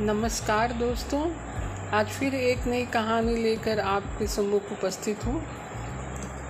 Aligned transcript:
नमस्कार 0.00 0.72
दोस्तों। 0.72 1.32
आज 1.90 2.06
फिर 2.06 2.34
एक 2.34 2.66
नई 2.66 2.86
कहानी 2.86 3.36
लेकर 3.36 3.80
आपके 3.80 4.26
सम्मुख 4.26 4.62
उपस्थित 4.72 5.26
हूँ। 5.26 5.42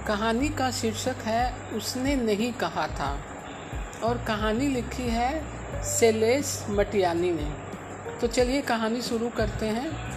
कहानी 0.07 0.49
का 0.49 0.71
शीर्षक 0.71 1.17
है, 1.25 1.55
उसने 1.73 2.17
नहीं 2.17 2.53
कहा 2.53 2.87
था। 2.87 3.21
और 4.03 4.19
कहानी 4.19 4.69
लिखी 4.69 5.03
है 5.03 5.45
सेलेस 5.83 6.67
मटियानी 6.69 7.31
ने। 7.31 7.53
तो 8.21 8.27
चलिए 8.27 8.61
कहानी 8.61 9.03
शुरू 9.03 9.29
करते 9.29 9.67
हैं। 9.67 10.11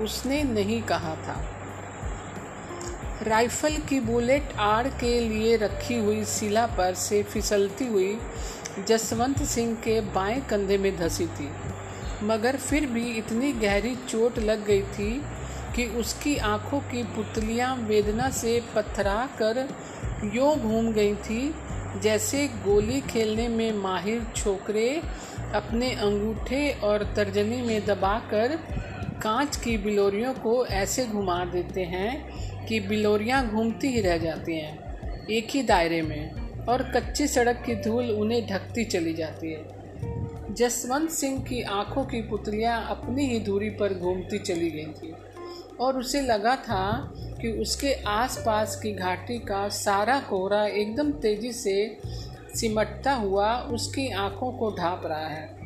उसने 0.00 0.42
नहीं 0.42 0.82
कहा 0.82 1.14
था। 1.14 1.44
राइफल 3.22 3.76
की 3.76 4.00
बुलेट 4.00 4.52
आड़ 4.58 4.86
के 4.86 5.20
लिए 5.20 5.56
रखी 5.56 5.98
हुई 5.98 6.24
सिला 6.24 6.66
पर 6.66 6.94
से 6.94 7.22
फिसलती 7.22 7.86
हुई 7.86 8.20
जसवंत 8.88 9.42
सिंह 9.42 9.74
के 9.74 10.00
बाएँ 10.00 10.40
कंधे 10.40 10.78
में 10.78 10.96
धसी 10.96 11.26
थी। 11.26 11.50
मगर 12.22 12.56
फिर 12.56 12.86
भी 12.86 13.10
इतनी 13.10 13.52
गहरी 13.52 13.94
चोट 14.08 14.38
लग 14.38 14.64
गई 14.66 14.82
थी 14.82 15.22
कि 15.76 15.84
उसकी 15.98 16.36
आँखों 16.36 16.80
की 16.80 17.02
पुतलियाँ 17.02 17.74
वेदना 17.76 18.30
से 18.30 18.60
पथरा 18.76 19.26
कर 19.42 19.68
यो 20.34 20.54
घूम 20.56 20.92
गई 20.92 21.14
थी, 21.14 21.54
जैसे 22.02 22.46
गोली 22.64 23.00
खेलने 23.00 23.48
में 23.48 23.72
माहिर 23.72 24.26
छोकरे 24.36 24.88
अपने 25.54 25.90
अंगूठे 25.92 26.70
और 26.82 27.04
तर्जनी 27.16 27.62
में 27.62 27.86
दबाकर 27.86 28.56
कांच 29.22 29.56
की 29.56 29.76
बिलोरियों 29.78 30.34
को 30.34 30.66
ऐसे 30.66 31.06
घुमा 31.06 31.44
देते 31.44 31.84
हैं 31.84 32.66
कि 32.66 32.80
बिलोरियाँ 32.80 33.46
घूमती 33.48 33.88
ही 33.88 34.00
रह 34.00 34.18
जाती 34.18 34.58
हैं, 34.58 35.26
एक 35.26 35.50
ही 35.50 35.62
दायरे 35.62 36.02
में, 36.02 36.30
और 36.66 36.82
कच्ची 36.82 37.26
सड़क 37.26 37.62
की 37.66 37.74
धूल 37.74 38.10
उन्हें 38.10 38.46
ढकती 38.46 38.84
चली 38.84 39.12
जाती 39.14 39.52
है। 39.52 39.79
जसवंत 40.54 41.10
सिंह 41.10 41.40
की 41.40 41.62
आँखों 41.62 42.04
की 42.04 42.22
पुतलियाँ 42.22 42.86
अपनी 42.90 43.26
ही 43.26 43.40
दूरी 43.40 43.70
पर 43.70 43.94
घूमती 43.94 44.38
चली 44.38 44.70
गई 44.70 44.86
थी 44.86 45.12
और 45.80 45.98
उसे 45.98 46.20
लगा 46.20 46.56
था 46.56 47.14
कि 47.16 47.50
उसके 47.50 47.92
आसपास 47.92 48.80
की 48.80 48.92
घाटी 48.92 49.38
का 49.38 49.68
सारा 49.68 50.20
कोहरा 50.20 50.66
एकदम 50.66 51.12
तेज़ी 51.12 51.52
से 51.52 51.98
सिमटता 52.56 53.12
हुआ 53.12 53.58
उसकी 53.58 54.08
आँखों 54.08 54.52
को 54.52 54.70
ढाप 54.70 55.02
रहा 55.06 55.28
है। 55.28 55.60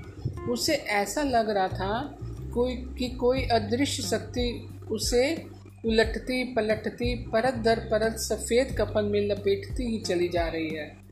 उसे 0.49 0.75
ऐसा 0.75 1.23
लग 1.23 1.51
रहा 1.51 1.69
था 1.69 2.19
कोई, 2.55 2.75
कि 2.77 3.09
कोई 3.09 3.43
अदृश्य 3.43 4.03
शक्ति 4.03 4.69
उसे 4.91 5.47
उलटती 5.87 6.45
पलटती 6.45 7.15
परत 7.15 7.55
दर 7.55 7.79
परत 7.79 8.17
सफ़ेद 8.17 8.77
कपन 8.79 9.05
में 9.05 9.29
लपेटती 9.29 9.85
ही 9.85 9.99
चली 9.99 10.29
जा 10.29 10.49
रही 10.49 10.69
है। 10.69 11.04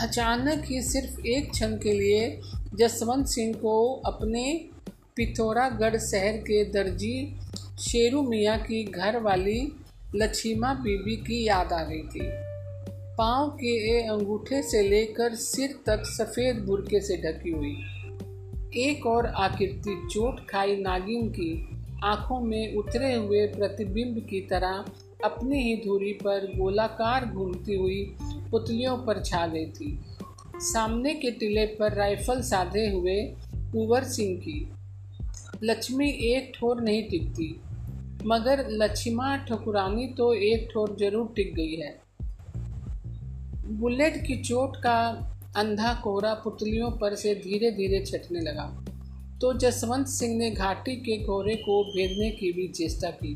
अचानक 0.00 0.64
ही 0.64 0.82
सिर्फ़ 0.82 1.26
एक 1.26 1.50
क्षण 1.50 1.76
के 1.76 1.92
लिए 1.92 2.40
जसवंत 2.74 3.26
सिंह 3.26 3.54
को 3.54 4.02
अपने 4.06 4.64
पिथौरागढ़ 5.16 5.96
शहर 5.96 6.32
के 6.32 6.64
दर्जी 6.64 7.36
शेरू 7.80 8.22
मियाँ 8.22 8.58
की 8.58 8.84
घर 8.84 9.18
वाली 9.18 9.72
लक्ष्मा 10.14 10.74
बीबी 10.74 11.16
की 11.16 11.44
याद 11.44 11.72
आ 11.72 11.82
गई 11.82 12.02
थी। 12.02 12.20
पाँव 13.18 13.50
के 13.50 14.02
अंगूठे 14.02 14.62
से 14.62 14.88
लेकर 14.88 15.34
सिर 15.34 15.78
तक 15.86 16.02
सफ़ेद 16.04 16.58
बुरके 16.58 17.00
से 17.00 17.16
ढकी 17.16 17.50
हुई। 17.50 17.76
एक 18.88 19.06
और 19.06 19.26
आकृति 19.26 20.08
चोट 20.14 20.50
खाई 20.50 20.76
नागिन 20.76 21.28
की 21.28 21.68
आँखों 22.04 22.40
में 22.40 22.76
उतरे 22.76 23.14
हुए 23.14 23.46
प्रतिबिंब 23.46 24.26
की 24.30 24.40
तरह 24.40 24.84
अपनी 25.24 25.62
ही 25.62 25.76
धुरी 25.76 26.12
पर 26.12 26.52
गोलाकार 26.56 27.26
घूमती 27.26 27.74
हुई 27.74 28.16
पुतलियों 28.50 28.96
पर 28.98 29.22
छा 29.22 29.46
गई 29.46 29.66
थी। 29.70 29.98
सामने 30.62 31.14
के 31.14 31.30
टिले 31.30 31.66
पर 31.76 31.94
राइफल 31.94 32.40
साधे 32.42 32.86
हुए 32.88 33.20
कुंवर 33.72 34.04
सिंह 34.04 34.36
की। 34.38 34.60
लक्ष्मी 35.64 36.10
एक 36.26 36.52
ठोर 36.54 36.80
नहीं 36.80 37.02
टिकती, 37.08 37.48
मगर 38.26 38.66
लक्ष्मा 38.70 39.36
ठकुरानी 39.46 40.06
तो 40.08 40.32
एक 40.34 40.68
ठोर 40.72 40.96
ज़रूर 41.00 41.32
टिक 41.36 41.54
गई 41.54 41.74
है। 41.74 41.92
बुलेट 43.72 44.16
की 44.26 44.36
चोट 44.42 44.76
का 44.76 44.98
अंधा 45.56 45.92
कोहरा 45.94 46.32
पुतलियों 46.34 46.90
पर 46.90 47.14
से 47.14 47.34
धीरे 47.34 47.70
धीरे 47.70 48.04
छटने 48.06 48.40
लगा। 48.40 48.66
तो 49.40 49.52
जसवंत 49.58 50.06
सिंह 50.06 50.36
ने 50.36 50.50
घाटी 50.50 50.96
के 50.96 51.16
कोहरे 51.16 51.54
को 51.56 51.82
भेदने 51.86 52.30
की 52.30 52.52
भी 52.52 52.66
चेष्टा 52.68 53.10
की। 53.12 53.34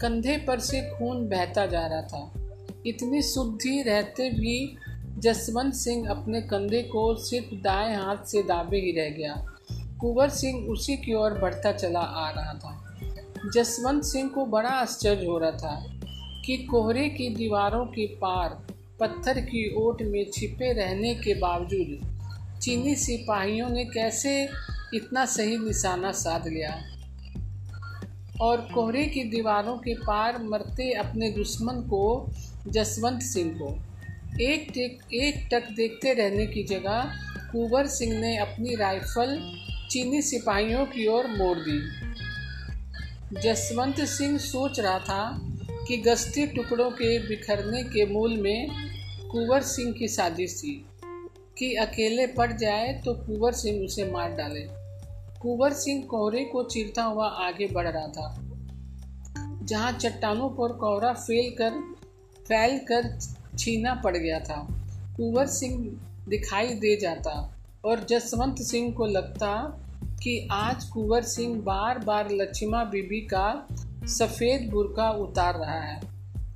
कंधे 0.00 0.36
पर 0.38 0.60
से 0.60 0.80
खून 0.90 1.26
बहता 1.28 1.66
जा 1.66 1.86
रहा 1.86 2.02
था। 2.02 2.45
इतनी 2.86 3.22
शुद्धि 3.22 3.82
रहते 3.82 4.30
भी 4.30 4.76
जसवंत 5.18 5.74
सिंह 5.74 6.10
अपने 6.10 6.42
कंधे 6.42 6.82
को 6.82 7.16
सिर्फ़ 7.16 7.54
दाएँ 7.54 7.96
हाथ 7.96 8.26
से 8.26 8.42
दाबे 8.42 8.76
ही 8.76 8.92
रह 8.92 9.08
गया। 9.08 9.52
कुंवर 10.00 10.28
सिंह 10.28 10.68
उसी 10.68 10.96
की 10.96 11.14
ओर 11.14 11.30
बढ़ता 11.30 11.72
चला 11.72 12.00
आ 12.00 12.30
रहा 12.30 12.54
था। 12.54 12.98
जसवंत 13.54 14.04
सिंह 14.04 14.28
को 14.28 14.46
बड़ा 14.46 14.68
आश्चर्य 14.68 15.26
हो 15.26 15.38
रहा 15.38 15.50
था 15.50 16.00
कि 16.46 16.56
कोहरे 16.56 17.08
की 17.08 17.28
दीवारों 17.28 17.86
के 17.86 18.06
पार, 18.06 18.66
पत्थर 19.00 19.40
की 19.40 19.74
ओट 19.74 20.02
में 20.02 20.26
छिपे 20.34 20.72
रहने 20.72 21.14
के 21.14 21.34
बावजूद, 21.34 22.20
चीनी 22.62 22.94
सिपाहियों 22.94 23.68
ने 23.68 23.84
कैसे 23.84 24.48
इतना 24.94 25.24
सही 25.24 25.58
निशाना 25.58 26.12
साध 26.12 26.48
लिया? 26.48 26.82
और 28.40 28.60
कोहरे 28.74 29.06
की 29.06 29.24
दीवारों 29.24 29.78
के 29.78 29.94
पार 29.94 30.42
मरते 30.42 30.92
अपने 30.92 31.30
दुश्मन 31.30 31.74
को 31.74 32.30
जसवंत 32.68 33.22
सिंह 33.22 33.58
को। 33.62 33.82
एक 34.40 34.70
टिक, 34.74 35.14
एक 35.14 35.48
टक 35.52 35.70
देखते 35.70 36.12
रहने 36.12 36.46
की 36.46 36.62
जगह 36.62 37.12
कुंवर 37.52 37.86
सिंह 37.86 38.20
ने 38.20 38.36
अपनी 38.36 38.74
राइफल 38.74 39.56
चीनी 39.90 40.22
सिपाहियों 40.22 40.86
की 40.86 41.06
ओर 41.06 41.26
मोड़ 41.26 41.58
दी। 41.58 42.06
जसवंत 43.40 44.00
सिंह 44.00 44.38
सोच 44.38 44.80
रहा 44.80 44.98
था 44.98 45.38
कि 45.88 45.96
गश्ती 45.96 46.46
टुकड़ों 46.46 46.90
के 46.90 47.18
बिखरने 47.18 47.84
के 47.84 48.06
मूल 48.06 48.36
में 48.36 48.68
कुंवर 49.30 49.62
सिंह 49.62 49.92
की 49.92 50.08
साजिश 50.08 50.58
थी। 50.58 50.86
कि 51.58 51.74
अकेले 51.74 52.26
पड़ 52.26 52.52
जाए 52.52 53.02
तो 53.04 53.14
कुंवर 53.14 53.52
सिंह 53.52 53.84
उसे 53.84 54.04
मार 54.04 54.32
डाले। 54.32 54.66
कुंवर 55.40 55.72
सिंह 55.72 56.04
कोहरे 56.04 56.44
को 56.44 56.62
चीरता 56.62 57.02
हुआ 57.02 57.28
आगे 57.28 57.66
बढ़ 57.66 57.88
रहा 57.88 58.06
था। 58.06 58.42
जहाँ 59.62 59.92
चट्टानों 59.92 60.48
पर 60.48 60.72
कोहरा 60.72 61.12
फैल 61.12 61.50
कर 61.50 61.95
फैल 62.48 62.78
कर 62.78 63.18
छीना 63.58 63.94
पड़ 63.94 64.16
गया 64.16 64.40
था। 64.40 64.66
कुंवर 65.16 65.46
सिंह 65.46 65.76
दिखाई 66.28 66.74
दे 66.74 66.96
जाता 66.96 67.32
और 67.84 68.04
जसवंत 68.04 68.62
सिंह 68.62 68.92
को 68.92 69.06
लगता 69.06 69.82
कि 70.22 70.48
आज 70.52 70.84
कुंवर 70.84 71.22
सिंह 71.22 71.60
बार 71.60 71.98
बार 71.98 72.30
लक्ष्मा 72.30 72.84
बीबी 72.84 73.20
का 73.20 73.66
सफ़ेद 74.04 74.70
बुरका 74.70 75.10
उतार 75.10 75.54
रहा 75.54 75.80
है 75.80 76.00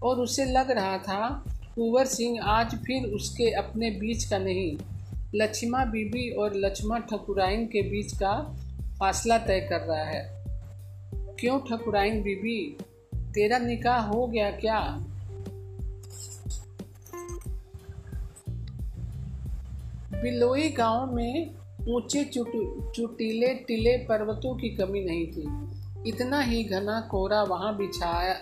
और 0.02 0.20
उसे 0.20 0.44
लग 0.44 0.70
रहा 0.70 0.98
था, 0.98 1.44
कुंवर 1.74 2.06
सिंह 2.06 2.40
आज 2.42 2.74
फिर 2.74 3.04
उसके 3.04 3.50
अपने 3.50 3.90
बीच 3.90 4.24
का 4.24 4.38
नहीं, 4.38 4.76
लक्ष्मा 5.34 5.84
बीबी 5.84 6.30
और 6.30 6.54
लक्ष्मा 6.54 6.98
ठकुराइन 6.98 7.66
के 7.66 7.82
बीच 7.82 8.12
का 8.12 8.32
फासला 9.00 9.38
तय 9.38 9.60
कर 9.60 9.80
रहा 9.80 10.04
है। 10.04 10.44
क्यों 11.40 11.60
ठकुराइन 11.60 12.22
बीबी? 12.22 12.76
तेरा 13.14 13.58
निकाह 13.58 14.00
हो 14.00 14.26
गया 14.26 14.50
क्या? 14.50 14.80
बिलोई 20.22 20.68
गाँव 20.68 21.14
में 21.14 21.54
ऊँचे 21.88 22.24
चुटीले, 22.24 23.54
टीले 23.54 23.96
पर्वतों 23.98 24.54
की 24.56 24.68
कमी 24.68 25.00
नहीं 25.04 25.26
थी। 25.26 26.10
इतना 26.10 26.40
ही 26.40 26.62
घना 26.64 27.00
कोहरा 27.00 27.42
वहाँ 27.42 27.76
भी 27.76 27.86
छाया, 27.88 28.34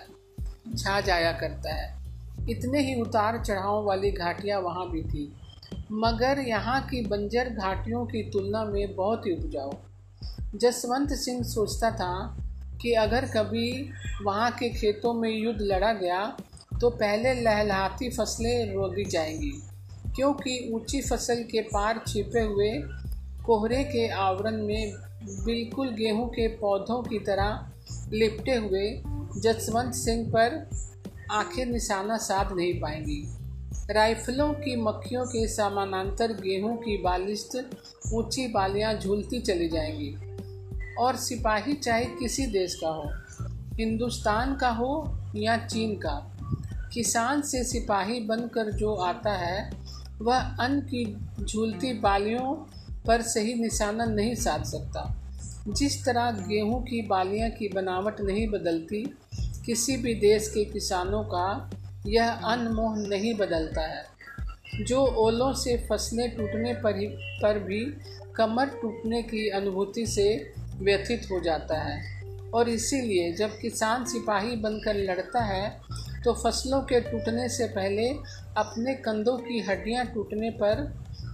छा 0.77 0.99
जाया 1.01 1.31
करता 1.31 1.73
है। 1.75 1.97
इतने 2.49 2.79
ही 2.79 3.01
उतार 3.01 3.37
चढ़ाव 3.43 3.83
वाली 3.85 4.11
घाटियाँ 4.11 4.59
वहाँ 4.61 4.89
भी 4.91 5.03
थी। 5.03 5.31
मगर 5.91 6.39
यहाँ 6.39 6.81
की 6.81 7.01
बंजर 7.05 7.49
घाटियों 7.49 8.05
की 8.05 8.23
तुलना 8.29 8.63
में 8.65 8.95
बहुत 8.95 9.25
ही 9.25 9.31
उपजाऊ। 9.33 9.71
जसवंत 10.55 11.13
सिंह 11.13 11.41
सोचता 11.43 11.91
था 11.91 12.37
कि 12.81 12.93
अगर 12.93 13.25
कभी 13.25 13.89
वहाँ 14.23 14.51
के 14.51 14.69
खेतों 14.69 15.13
में 15.13 15.29
युद्ध 15.29 15.61
लड़ा 15.61 15.93
गया 15.93 16.25
तो 16.81 16.89
पहले 16.89 17.33
लहलहाती 17.33 18.09
फ़सलें 18.09 18.73
रोदी 18.73 19.05
जाएँगी। 19.05 19.51
क्योंकि 20.15 20.71
ऊँची 20.73 21.01
फ़सल 21.01 21.43
के 21.43 21.61
पार 21.61 22.01
छिपे 22.07 22.39
हुए 22.39 22.71
कोहरे 23.45 23.83
के 23.83 24.07
आवरण 24.07 24.61
में 24.61 24.93
बिल्कुल 25.45 25.89
गेहूँ 25.89 26.27
के 26.29 26.47
पौधों 26.47 27.01
की 27.03 27.19
तरह 27.19 27.69
लिपटे 28.13 28.55
हुए 28.55 29.03
जसवंत 29.37 29.93
सिंह 29.93 30.29
पर 30.29 30.69
आँखें 31.31 31.65
निशाना 31.65 32.17
साध 32.17 32.53
नहीं 32.53 32.79
पाएँगी। 32.79 33.35
राइफलों 33.91 34.53
की 34.53 34.75
मक्खियों 34.75 35.25
के 35.25 35.47
समानांतर 35.47 36.31
गेहूँ 36.33 36.77
की 36.77 36.97
बालिश्त 36.97 37.69
ऊँची 38.13 38.47
बालियाँ 38.47 38.93
झूलती 38.93 39.39
चली 39.39 39.69
जाएँगी। 39.69 40.15
और 40.95 41.15
सिपाही 41.15 41.73
चाहे 41.73 42.05
किसी 42.05 42.45
देश 42.45 42.75
का 42.75 42.89
हो, 42.89 43.09
हिंदुस्तान 43.75 44.55
का 44.55 44.69
हो 44.69 45.17
या 45.35 45.57
चीन 45.57 45.95
का, 45.95 46.37
किसान 46.93 47.41
से 47.41 47.63
सिपाही 47.63 48.19
बनकर 48.19 48.71
जो 48.71 48.93
आता 48.93 49.33
है 49.33 49.78
वह 50.21 50.39
अन्न 50.39 50.81
की 50.81 51.17
झूलती 51.45 51.93
बालियों 51.93 52.53
पर 53.07 53.21
सही 53.21 53.53
निशाना 53.53 54.05
नहीं 54.05 54.35
साध 54.35 54.63
सकता। 54.63 55.15
जिस 55.67 56.05
तरह 56.05 56.31
गेहूँ 56.31 56.83
की 56.83 57.01
बालियाँ 57.01 57.49
की 57.49 57.69
बनावट 57.69 58.21
नहीं 58.21 58.47
बदलती, 58.47 59.17
किसी 59.65 59.97
भी 59.97 60.13
देश 60.13 60.47
के 60.47 60.65
किसानों 60.65 61.23
का 61.23 61.71
यह 62.07 62.31
अनमोह 62.31 62.95
नहीं 62.95 63.33
बदलता 63.33 63.81
है। 63.81 64.05
जो 64.81 65.05
ओलों 65.05 65.53
से 65.53 65.87
फ़सलें 65.89 66.37
टूटने 66.37 66.73
पर 66.73 66.97
ही 66.97 67.07
पर 67.41 67.59
भी 67.59 67.85
कमर 68.35 68.65
टूटने 68.65 69.21
की 69.21 69.49
अनुभूति 69.49 70.07
से 70.07 70.53
व्यथित 70.75 71.27
हो 71.31 71.39
जाता 71.39 71.81
है। 71.81 72.23
और 72.53 72.69
इसीलिए 72.69 73.33
जब 73.33 73.59
किसान 73.59 74.05
सिपाही 74.05 74.55
बनकर 74.55 74.95
लड़ता 74.95 75.39
है 75.39 75.81
तो 76.25 76.33
फ़सलों 76.33 76.81
के 76.81 76.99
टूटने 77.01 77.49
से 77.49 77.65
पहले 77.65 78.09
अपने 78.57 78.93
कंधों 78.93 79.37
की 79.37 79.59
हड्डियाँ 79.59 80.05
टूटने 80.05 80.49
पर 80.49 80.81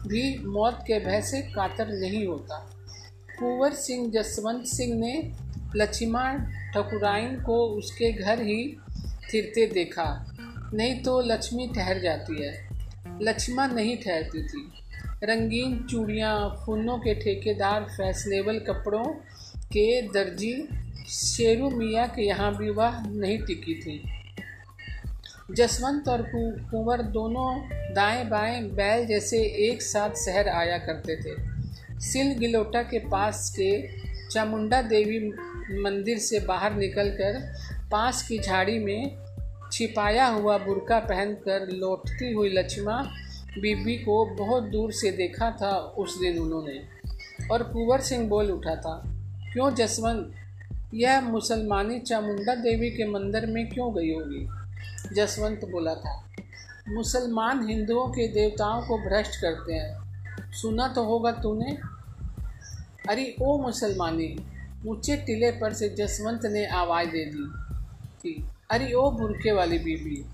भी 0.07 0.37
मौत 0.45 0.83
के 0.87 0.99
भय 0.99 1.21
से 1.21 1.41
कातर 1.41 1.87
नहीं 1.87 2.27
होता। 2.27 2.57
कुंवर 3.39 3.73
सिंह 3.73 4.11
जसवंत 4.11 4.65
सिंह 4.65 4.93
ने 4.99 5.31
लक्ष्मा 5.75 6.33
ठकुराइन 6.73 7.41
को 7.41 7.57
उसके 7.67 8.11
घर 8.11 8.41
ही 8.41 8.77
थिरते 9.33 9.65
देखा। 9.67 10.33
नहीं 10.73 11.03
तो 11.03 11.21
लक्ष्मी 11.21 11.67
ठहर 11.67 11.99
जाती 11.99 12.43
है। 12.43 12.69
लक्ष्मा 13.21 13.67
नहीं 13.67 13.97
ठहरती 13.97 14.43
थी। 14.43 14.71
रंगीन 15.23 15.77
चूड़ियाँ, 15.83 16.63
फूलों 16.65 16.97
के 16.97 17.13
ठेकेदार, 17.15 17.83
फैशनेबल 17.83 18.59
कपड़ों 18.59 19.05
के 19.67 20.01
दर्जी 20.01 20.67
शेरू 21.09 21.69
मियाँ 21.69 22.07
के 22.07 22.21
यहाँ 22.21 22.57
भी 22.57 22.69
वह 22.69 22.99
नहीं 22.99 23.37
टिकी 23.39 23.75
थी। 23.75 24.14
जसवंत 25.49 26.07
और 26.07 26.21
कुंवर 26.71 27.01
दोनों 27.01 27.49
दाएँ 27.93 28.23
बाएँ 28.29 28.61
बैल 28.69 29.05
जैसे 29.05 29.37
एक 29.67 29.81
साथ 29.81 30.15
शहर 30.15 30.47
आया 30.49 30.77
करते 30.77 31.15
थे। 31.15 31.99
सिल 32.01 32.33
गिलोटा 32.39 32.81
के 32.83 32.99
पास 32.99 33.49
के 33.59 33.69
चामुंडा 34.29 34.81
देवी 34.81 35.19
मंदिर 35.81 36.17
से 36.17 36.39
बाहर 36.39 36.73
निकलकर 36.73 37.39
पास 37.91 38.27
की 38.27 38.39
झाड़ी 38.39 38.79
में 38.79 39.15
छिपाया 39.71 40.25
हुआ 40.27 40.57
बुरका 40.57 40.99
पहनकर 40.99 41.67
लौटती 41.73 42.33
हुई 42.33 42.49
लक्ष्मा 42.49 42.97
बीबी 43.59 43.95
को 43.97 44.25
बहुत 44.35 44.63
दूर 44.63 44.91
से 44.91 45.11
देखा 45.11 45.51
था 45.51 45.75
उस 45.97 46.19
दिन 46.19 46.39
उन्होंने। 46.39 46.81
और 47.47 47.63
कुंवर 47.63 48.01
सिंह 48.01 48.27
बोल 48.29 48.51
उठा 48.51 48.75
था, 48.75 49.01
क्यों 49.53 49.73
जसवंत, 49.75 50.33
यह 50.93 51.21
मुसलमानी 51.21 51.99
चामुंडा 51.99 52.55
देवी 52.55 52.89
के 52.89 53.07
मंदिर 53.07 53.45
में 53.45 53.67
क्यों 53.69 53.93
गई 53.95 54.13
होगी? 54.13 54.47
जसवंत 55.13 55.65
बोला 55.65 55.95
था। 55.95 56.31
मुसलमान 56.89 57.69
हिंदुओं 57.69 58.07
के 58.07 58.27
देवताओं 58.27 58.87
को 58.87 58.97
भ्रष्ट 58.97 59.35
करते 59.35 59.73
हैं। 59.73 60.05
सुना 60.51 60.87
तो 60.87 61.03
होगा 61.03 61.31
तूने? 61.31 61.77
अरे, 63.09 63.35
ओ 63.41 63.61
मुसलमानी 63.61 64.37
ऊँचे 64.87 65.17
टीले 65.17 65.51
पर 65.51 65.73
से 65.73 65.89
जसवंत 65.89 66.39
ने 66.45 66.65
आवाज़ 66.65 67.07
दे 67.07 67.25
दी 67.25 67.49
थी। 68.03 68.49
अरे, 68.69 68.93
ओ 68.93 69.11
बुरके 69.11 69.51
वाली 69.51 69.79
बीबी 69.79 70.25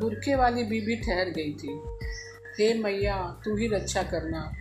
बुरके 0.00 0.34
वाली 0.34 0.64
बीबी 0.64 0.96
ठहर 0.96 1.28
गई 1.30 1.52
थी। 1.52 1.80
हे 2.60 2.74
मैया, 2.74 3.40
तू 3.44 3.56
ही 3.56 3.68
रक्षा 3.68 4.02
करना। 4.02 4.52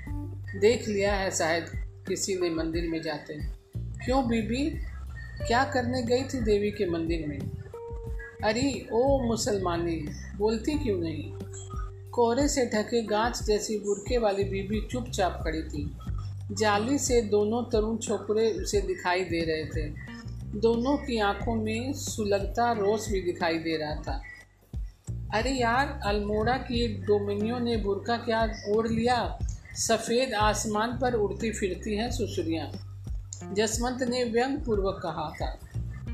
देख 0.60 0.88
लिया 0.88 1.14
है 1.14 1.32
शायद 1.32 1.66
किसी 2.08 2.36
ने 2.36 2.50
मंदिर 2.50 2.90
में 2.90 3.02
जाते। 3.02 3.34
क्यों 3.78 4.28
बीबी? 4.28 4.70
क्या 5.48 5.64
करने 5.64 6.04
गई 6.04 6.24
थी 6.24 6.42
देवी 6.42 6.72
के 6.72 6.90
मंदिर 6.90 7.28
में? 7.28 7.61
अरे, 8.44 8.88
ओ 8.94 9.22
मुसलमानी, 9.22 10.08
बोलती 10.38 10.84
क्यों 10.84 10.98
नहीं? 11.00 11.34
कोहरे 12.10 12.48
से 12.48 12.66
ढके 12.66 13.02
गांच 13.02 13.44
जैसी 13.44 13.78
बुरके 13.78 14.18
वाली 14.18 14.44
बीबी 14.44 14.88
चुपचाप 14.92 15.42
खड़ी 15.44 15.64
थी। 15.64 15.98
जाली 16.52 16.98
से 16.98 17.22
दोनों 17.22 17.64
तरुण 17.64 17.98
छोकरे 17.98 18.52
उसे 18.52 18.82
दिखाई 18.82 19.24
दे 19.24 19.40
रहे 19.40 19.66
थे। 19.66 19.90
दोनों 20.60 20.98
की 20.98 21.20
आँखों 21.20 21.56
में 21.56 21.94
सुलगता 21.94 22.72
रोष 22.72 23.10
भी 23.10 23.22
दिखाई 23.22 23.58
दे 23.58 23.78
रहा 23.78 23.96
था। 23.96 24.22
अरे 25.34 25.52
यार, 25.52 26.00
अल्मोड़ा 26.06 26.58
की 26.58 26.88
डोमिनियो 26.88 27.60
ने 27.60 27.78
बुरका 27.78 28.18
क्या 28.18 28.54
ओढ़ 28.70 28.88
लिया? 28.88 29.40
सफ़ेद 29.76 30.34
आसमान 30.34 31.00
पर 31.02 31.14
उड़ती 31.14 31.52
फिरती 31.52 31.96
हैं 31.96 32.12
सुसुरियाँ। 32.12 32.72
जसवंत 33.54 34.04
ने 34.04 34.24
व्यंग 34.24 34.58
पूर्वक 34.58 35.00
कहा 35.04 35.34
था 35.42 35.60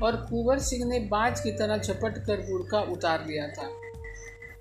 और 0.02 0.16
कुंवर 0.16 0.58
सिंह 0.58 0.84
ने 0.84 0.98
बाज 1.00 1.40
की 1.40 1.52
तरह 1.52 1.78
झपट 1.78 2.18
कर 2.18 2.40
बुरका 2.40 2.80
उतार 2.80 3.26
लिया 3.26 3.48
था। 3.48 3.70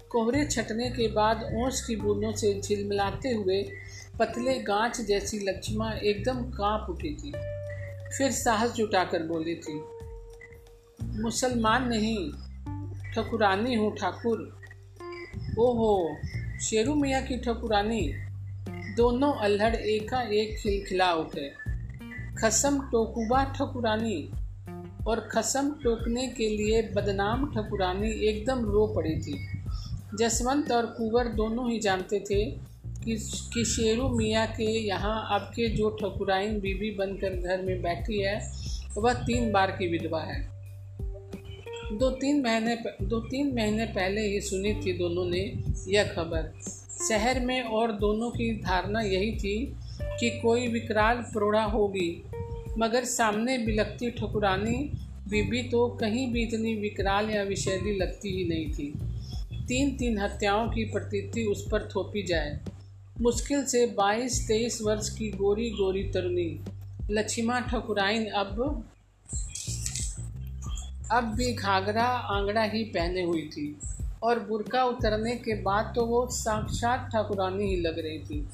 कोहरे 0.10 0.46
छटने 0.46 0.90
के 0.90 1.08
बाद 1.08 1.44
ओस 1.56 1.86
की 1.86 1.96
बूंदों 1.96 2.32
से 2.32 2.62
झिलमिलाते 2.62 3.30
हुए 3.30 3.62
पतले 4.20 4.60
गांच 4.60 5.02
जैसी 5.02 5.40
लक्ष्मा 5.40 5.92
एकदम 5.94 6.42
काँप 6.52 6.90
उठी 6.90 7.14
थी 7.16 7.32
फिर 8.18 8.32
साहस 8.32 8.72
जुटाकर 8.72 9.24
बोली 9.24 9.56
थी, 9.56 9.82
मुसलमान 11.22 11.88
नहीं, 11.88 12.32
ठकुरानी 13.14 13.76
हूँ 13.76 13.96
ठाकुर। 13.96 14.40
ओहो, 15.60 16.18
शेरू 16.62 16.96
मियाँ 16.96 17.22
की 17.22 17.38
ठकुरानी। 17.38 18.02
दोनों 18.96 19.34
अल्हड़ 19.34 19.76
एका 19.76 20.22
एक 20.22 20.58
खिलखिला 20.58 21.14
उठे। 21.14 21.50
खसम 22.42 22.80
टोकुबा 22.92 23.44
ठकुरानी। 23.44 24.18
और 25.08 25.20
खसम 25.20 25.70
टोकने 25.84 26.28
के 26.28 26.50
लिए 26.50 26.82
बदनाम 26.82 27.46
ठकुरानी 27.52 28.10
एकदम 28.30 28.66
रो 28.66 28.88
पड़ी 28.88 29.16
थी। 29.16 29.64
जसवंत 30.20 30.72
और 30.72 30.86
कुंवर 30.86 31.28
दोनों 31.28 31.72
ही 31.72 31.80
जानते 31.80 32.20
थे 32.20 32.46
कि, 32.46 33.16
कि 33.54 33.66
शेरू 33.66 34.10
मियाँ 34.10 34.48
के 34.48 34.88
यहाँ 34.88 35.28
अब 35.32 35.42
के 35.42 35.70
जो 35.70 35.90
ठकुराइन 35.90 36.60
बीबी 36.60 36.92
बनकर 36.92 37.30
घर 37.30 37.62
में 37.62 37.82
बैठी 37.82 38.22
है 38.22 38.52
वह 38.98 39.14
तीन 39.14 39.52
बार 39.52 39.72
की 39.72 39.88
विधवा 39.88 40.22
है। 40.22 40.58
दो 41.98 42.10
तीन 42.10 42.42
महीने 42.42 42.76
दो 43.02 43.20
तीन 43.20 43.56
महीने 43.56 43.86
पहले 43.86 44.22
ही 44.22 44.42
सुनी 44.42 44.74
थी 44.74 44.94
दोनों 44.94 45.26
ने 45.26 45.64
यह 45.88 46.04
खबर। 46.04 46.54
शहर 47.10 47.40
में 47.40 47.62
और 47.62 47.92
दोनों 47.92 48.30
की 48.30 48.52
धारणा 48.62 49.02
यही 49.02 49.32
थी 49.32 49.76
कि 50.02 50.30
कोई 50.30 50.68
विकराल 50.68 51.16
प्रोढ़ा 51.16 51.64
होगी 51.64 52.24
मगर 52.78 53.06
सामने 53.06 53.58
बिलकती 53.58 54.10
ठकुरानी 54.12 54.78
बीबी 55.30 55.62
तो 55.62 55.88
कहीं 56.00 56.32
भी 56.34 56.44
इतनी 56.44 56.74
विकराल 56.76 57.30
या 57.30 57.44
विषैली 57.44 57.96
लगती 57.98 58.30
ही 58.30 58.44
नहीं 58.50 58.74
थी। 58.74 59.66
तीन 59.68 59.96
तीन 59.98 60.18
हत्याओं 60.18 60.68
की 60.68 60.84
प्रतीति 60.86 61.44
उस 61.46 61.66
पर 61.72 61.88
थोपी 61.96 62.24
जाए। 62.24 62.60
मुश्किल 63.22 63.64
से 63.66 63.86
बाईस 63.98 64.40
तेईस 64.48 64.80
वर्ष 64.82 65.10
की 65.10 65.30
गोरी 65.32 65.70
गोरी 65.70 66.04
तरुणी। 66.12 66.50
लक्ष्मा 67.12 67.60
ठकुराइन 67.62 68.26
अब 68.36 68.62
अब 71.12 71.34
भी 71.36 71.52
घाघरा 71.54 72.06
आंगड़ा 72.36 72.64
ही 72.64 72.84
पहने 72.86 73.24
हुई 73.24 73.42
थी 73.48 73.76
और 74.24 74.40
बुरका 74.40 74.84
उतरने 74.86 75.36
के 75.38 75.62
बाद 75.62 75.92
तो 75.96 76.06
वो 76.06 76.26
साक्षात 76.32 77.10
ठाकुरानी 77.14 77.68
ही 77.68 77.80
लग 77.82 78.00
रही 78.00 78.20
थी। 78.20 78.48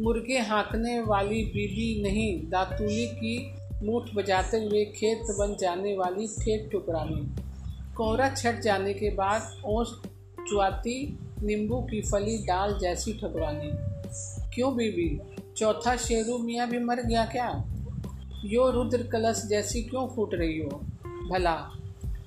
मुर्गे 0.00 0.38
हाँकने 0.38 1.00
वाली 1.00 1.42
बीबी 1.44 2.02
नहीं 2.02 2.50
दातूली 2.50 3.06
की 3.06 3.54
मूठ 3.82 4.14
बजाते 4.14 4.56
हुए 4.56 4.84
खेत 4.84 5.18
बन 5.18 5.56
जाने 5.60 5.96
वाली 5.96 6.26
ठेठ 6.26 6.70
टुकरानी 6.70 7.42
कोहरा 7.96 8.28
छट 8.30 8.60
जाने 8.60 8.94
के 8.94 9.10
बाद 9.10 9.62
ओस 9.64 10.02
चुआती 10.48 11.18
नींबू 11.42 11.76
की 11.76 12.02
फली 12.02 12.38
डाल 12.38 12.78
जैसी 12.78 13.12
ठकुरानी। 13.12 13.70
क्यों 14.54 14.76
बीबी? 14.76 15.20
चौथा 15.56 15.96
शेरू 15.96 16.38
मियाँ 16.38 16.68
भी 16.68 16.78
मर 16.78 17.02
गया 17.02 17.24
क्या? 17.24 17.64
यो 18.44 18.70
रुद्र 18.70 19.02
कलश 19.02 19.42
जैसी 19.46 19.82
क्यों 19.82 20.08
फूट 20.08 20.34
रही 20.34 20.58
हो? 20.58 20.80
भला, 21.30 21.54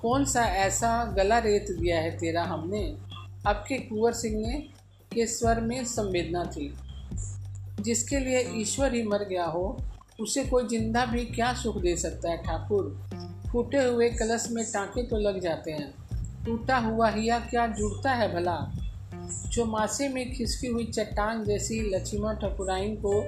कौन 0.02 0.24
सा 0.24 0.44
ऐसा 0.44 1.04
गला 1.04 1.38
रेत 1.38 1.66
दिया 1.70 2.00
है 2.00 2.18
तेरा 2.18 2.44
हमने? 2.44 2.96
अब 3.46 3.64
के 3.68 3.78
कुंवर 3.78 4.12
सिंह 4.12 4.46
ने 4.46 4.58
के 5.14 5.26
स्वर 5.26 5.60
में 5.60 5.84
संवेदना 5.84 6.44
थी। 6.44 6.74
जिसके 7.80 8.18
लिए 8.18 8.40
ईश्वर 8.54 8.94
ही 8.94 9.02
मर 9.02 9.24
गया 9.24 9.44
हो 9.44 9.80
उसे 10.20 10.44
कोई 10.44 10.66
ज़िंदा 10.68 11.04
भी 11.06 11.24
क्या 11.24 11.52
सुख 11.54 11.76
दे 11.76 11.96
सकता 11.96 12.30
है 12.30 12.36
ठाकुर? 12.36 13.08
फूटे 13.52 13.84
हुए 13.84 14.08
कलश 14.10 14.46
में 14.50 14.64
टाँके 14.64 15.02
तो 15.02 15.16
लग 15.16 15.40
जाते 15.40 15.70
हैं। 15.70 15.94
टूटा 16.44 16.78
हुआ 16.78 17.10
हिया 17.10 17.38
क्या 17.38 17.66
जुड़ता 17.66 18.12
है 18.12 18.34
भला? 18.34 18.56
चौमासे 19.52 20.08
में 20.08 20.34
खिसकी 20.34 20.66
हुई 20.66 20.84
चट्टान 20.84 21.44
जैसी 21.44 21.80
लक्ष्मण 21.80 22.34
ठकुराइन 22.34 22.96
को 22.96 23.22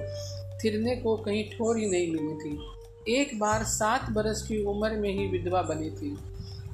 थिरने 0.63 0.95
को 0.95 1.17
कहीं 1.17 1.43
ठोर 1.49 1.77
ही 1.77 1.89
नहीं 1.89 2.11
मिली 2.11 2.35
थी। 2.35 3.13
एक 3.13 3.39
बार 3.39 3.63
सात 3.63 4.09
बरस 4.09 4.41
की 4.41 4.63
उम्र 4.63 4.91
में 4.91 5.09
ही 5.09 5.27
विधवा 5.27 5.61
बनी 5.61 5.89
थी। 5.89 6.15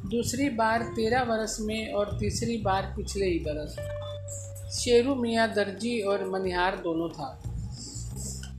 दूसरी 0.10 0.50
बार 0.50 0.84
तेरह 0.84 1.24
बरस 1.24 1.58
में 1.62 1.94
और 1.94 2.18
तीसरी 2.20 2.58
बार 2.58 2.94
पिछले 2.98 3.26
ही 3.26 3.40
बरस। 3.40 3.76
शेरू 4.80 5.16
मियाँ 5.16 5.54
दर्जी 5.54 6.00
और 6.02 6.30
मनिहार 6.30 6.76
दोनों 6.76 7.10
था। 7.10 7.51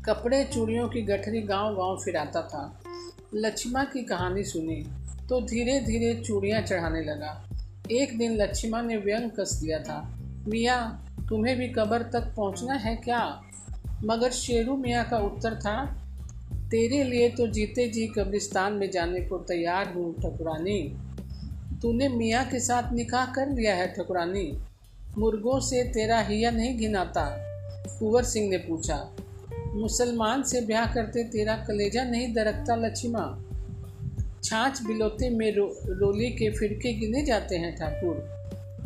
कपड़े 0.04 0.42
चूड़ियों 0.44 0.88
की 0.88 1.00
गठरी 1.02 1.40
गाँव 1.40 1.75
गाँव 1.75 1.97
फिराता 1.97 2.40
था। 2.42 2.82
लक्ष्मा 3.35 3.85
की 3.85 4.02
कहानी 4.02 4.42
सुनी 4.44 4.76
तो 5.28 5.40
धीरे 5.40 5.78
धीरे 5.80 6.14
चूड़ियाँ 6.23 6.62
चढ़ाने 6.62 7.02
लगा। 7.02 7.30
एक 7.90 8.16
दिन 8.18 8.37
लक्ष्मा 8.37 8.80
ने 8.82 8.97
व्यंग 8.97 9.30
कस 9.30 9.52
दिया 9.62 9.78
था। 9.78 10.00
मियाँ, 10.49 11.06
तुम्हें 11.28 11.56
भी 11.59 11.68
कब्र 11.68 12.02
तक 12.12 12.32
पहुँचना 12.37 12.75
है 12.75 12.97
क्या? 12.97 13.21
मगर 14.04 14.30
शेरू 14.30 14.76
मियाँ 14.76 15.04
का 15.11 15.18
उत्तर 15.18 15.54
था, 15.54 15.85
तेरे 16.71 17.02
लिए 17.04 17.28
तो 17.28 17.47
जीते 17.47 17.88
जी 17.88 18.06
कब्रिस्तान 18.06 18.73
में 18.73 18.90
जाने 18.90 19.21
को 19.21 19.38
तैयार 19.38 19.92
हूँ, 19.94 20.14
ठकुरानी। 20.14 20.80
तूने 21.82 22.09
मियाँ 22.09 22.44
के 22.44 22.61
साथ 22.61 22.92
निकाह 22.92 23.32
कर 23.32 23.49
लिया 23.49 23.75
है, 23.75 23.87
ठकुरानी। 23.94 24.50
मुर्गों 25.18 25.61
से 25.61 25.85
तेरा 25.85 26.21
हिया 26.21 26.50
नहीं 26.50 26.76
घिनाता, 26.78 27.25
कुंवर 27.99 28.25
सिंह 28.25 28.50
ने 28.50 28.59
पूछा। 28.59 28.97
मुसलमान 29.75 30.43
से 30.43 30.61
ब्याह 30.61 30.93
करते 30.95 31.25
तेरा 31.25 31.57
कलेजा 31.57 32.05
नहीं 32.05 32.33
दरकता 32.35 32.76
लक्ष्मा। 32.76 33.45
छाछ 34.45 34.83
बिलोते 34.83 35.31
में 35.31 35.55
रो, 35.55 35.67
रोली 35.88 36.31
के 36.31 36.50
फिरके 36.50 36.93
गिने 36.93 37.25
जाते 37.25 37.57
हैं 37.57 37.76
ठाकुर। 37.76 38.14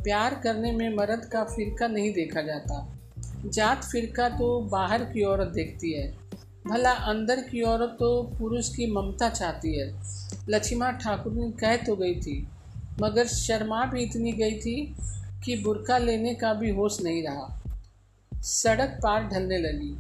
प्यार 0.02 0.40
करने 0.45 0.73
में 0.73 0.97
मर्द 0.97 1.25
का 1.25 1.45
फिरका 1.45 1.87
नहीं 1.87 2.12
देखा 2.12 2.43
जाता। 2.43 2.99
जात 3.47 3.85
फिरका 3.85 4.28
तो 4.28 4.61
बाहर 4.61 5.05
की 5.05 5.23
औरत 5.23 5.49
देखती 5.49 5.93
है। 5.93 6.19
भला 6.66 6.90
अंदर 6.90 7.40
की 7.40 7.62
औरत 7.62 7.97
तो 8.00 8.23
पुरुष 8.38 8.69
की 8.69 8.90
ममता 8.93 9.28
चाहती 9.28 9.78
है। 9.78 10.02
लक्ष्मा 10.49 10.90
ठाकुर 10.90 11.33
ने 11.33 11.50
कह 11.50 11.76
तो 11.76 11.97
गई 11.97 12.14
थी 12.14 12.49
मगर 13.02 13.26
शर्मा 13.26 13.85
भी 13.85 14.02
इतनी 14.02 14.33
गई 14.33 14.59
थी 14.59 14.97
कि 15.45 15.57
बुरका 15.57 15.99
लेने 15.99 16.35
का 16.35 16.55
भी 16.55 16.71
होश 16.71 17.02
नहीं 17.02 17.23
रहा। 17.23 17.62
सड़क 18.35 18.99
पार 19.02 19.28
ढलने 19.28 19.59
लगी। 19.59 19.97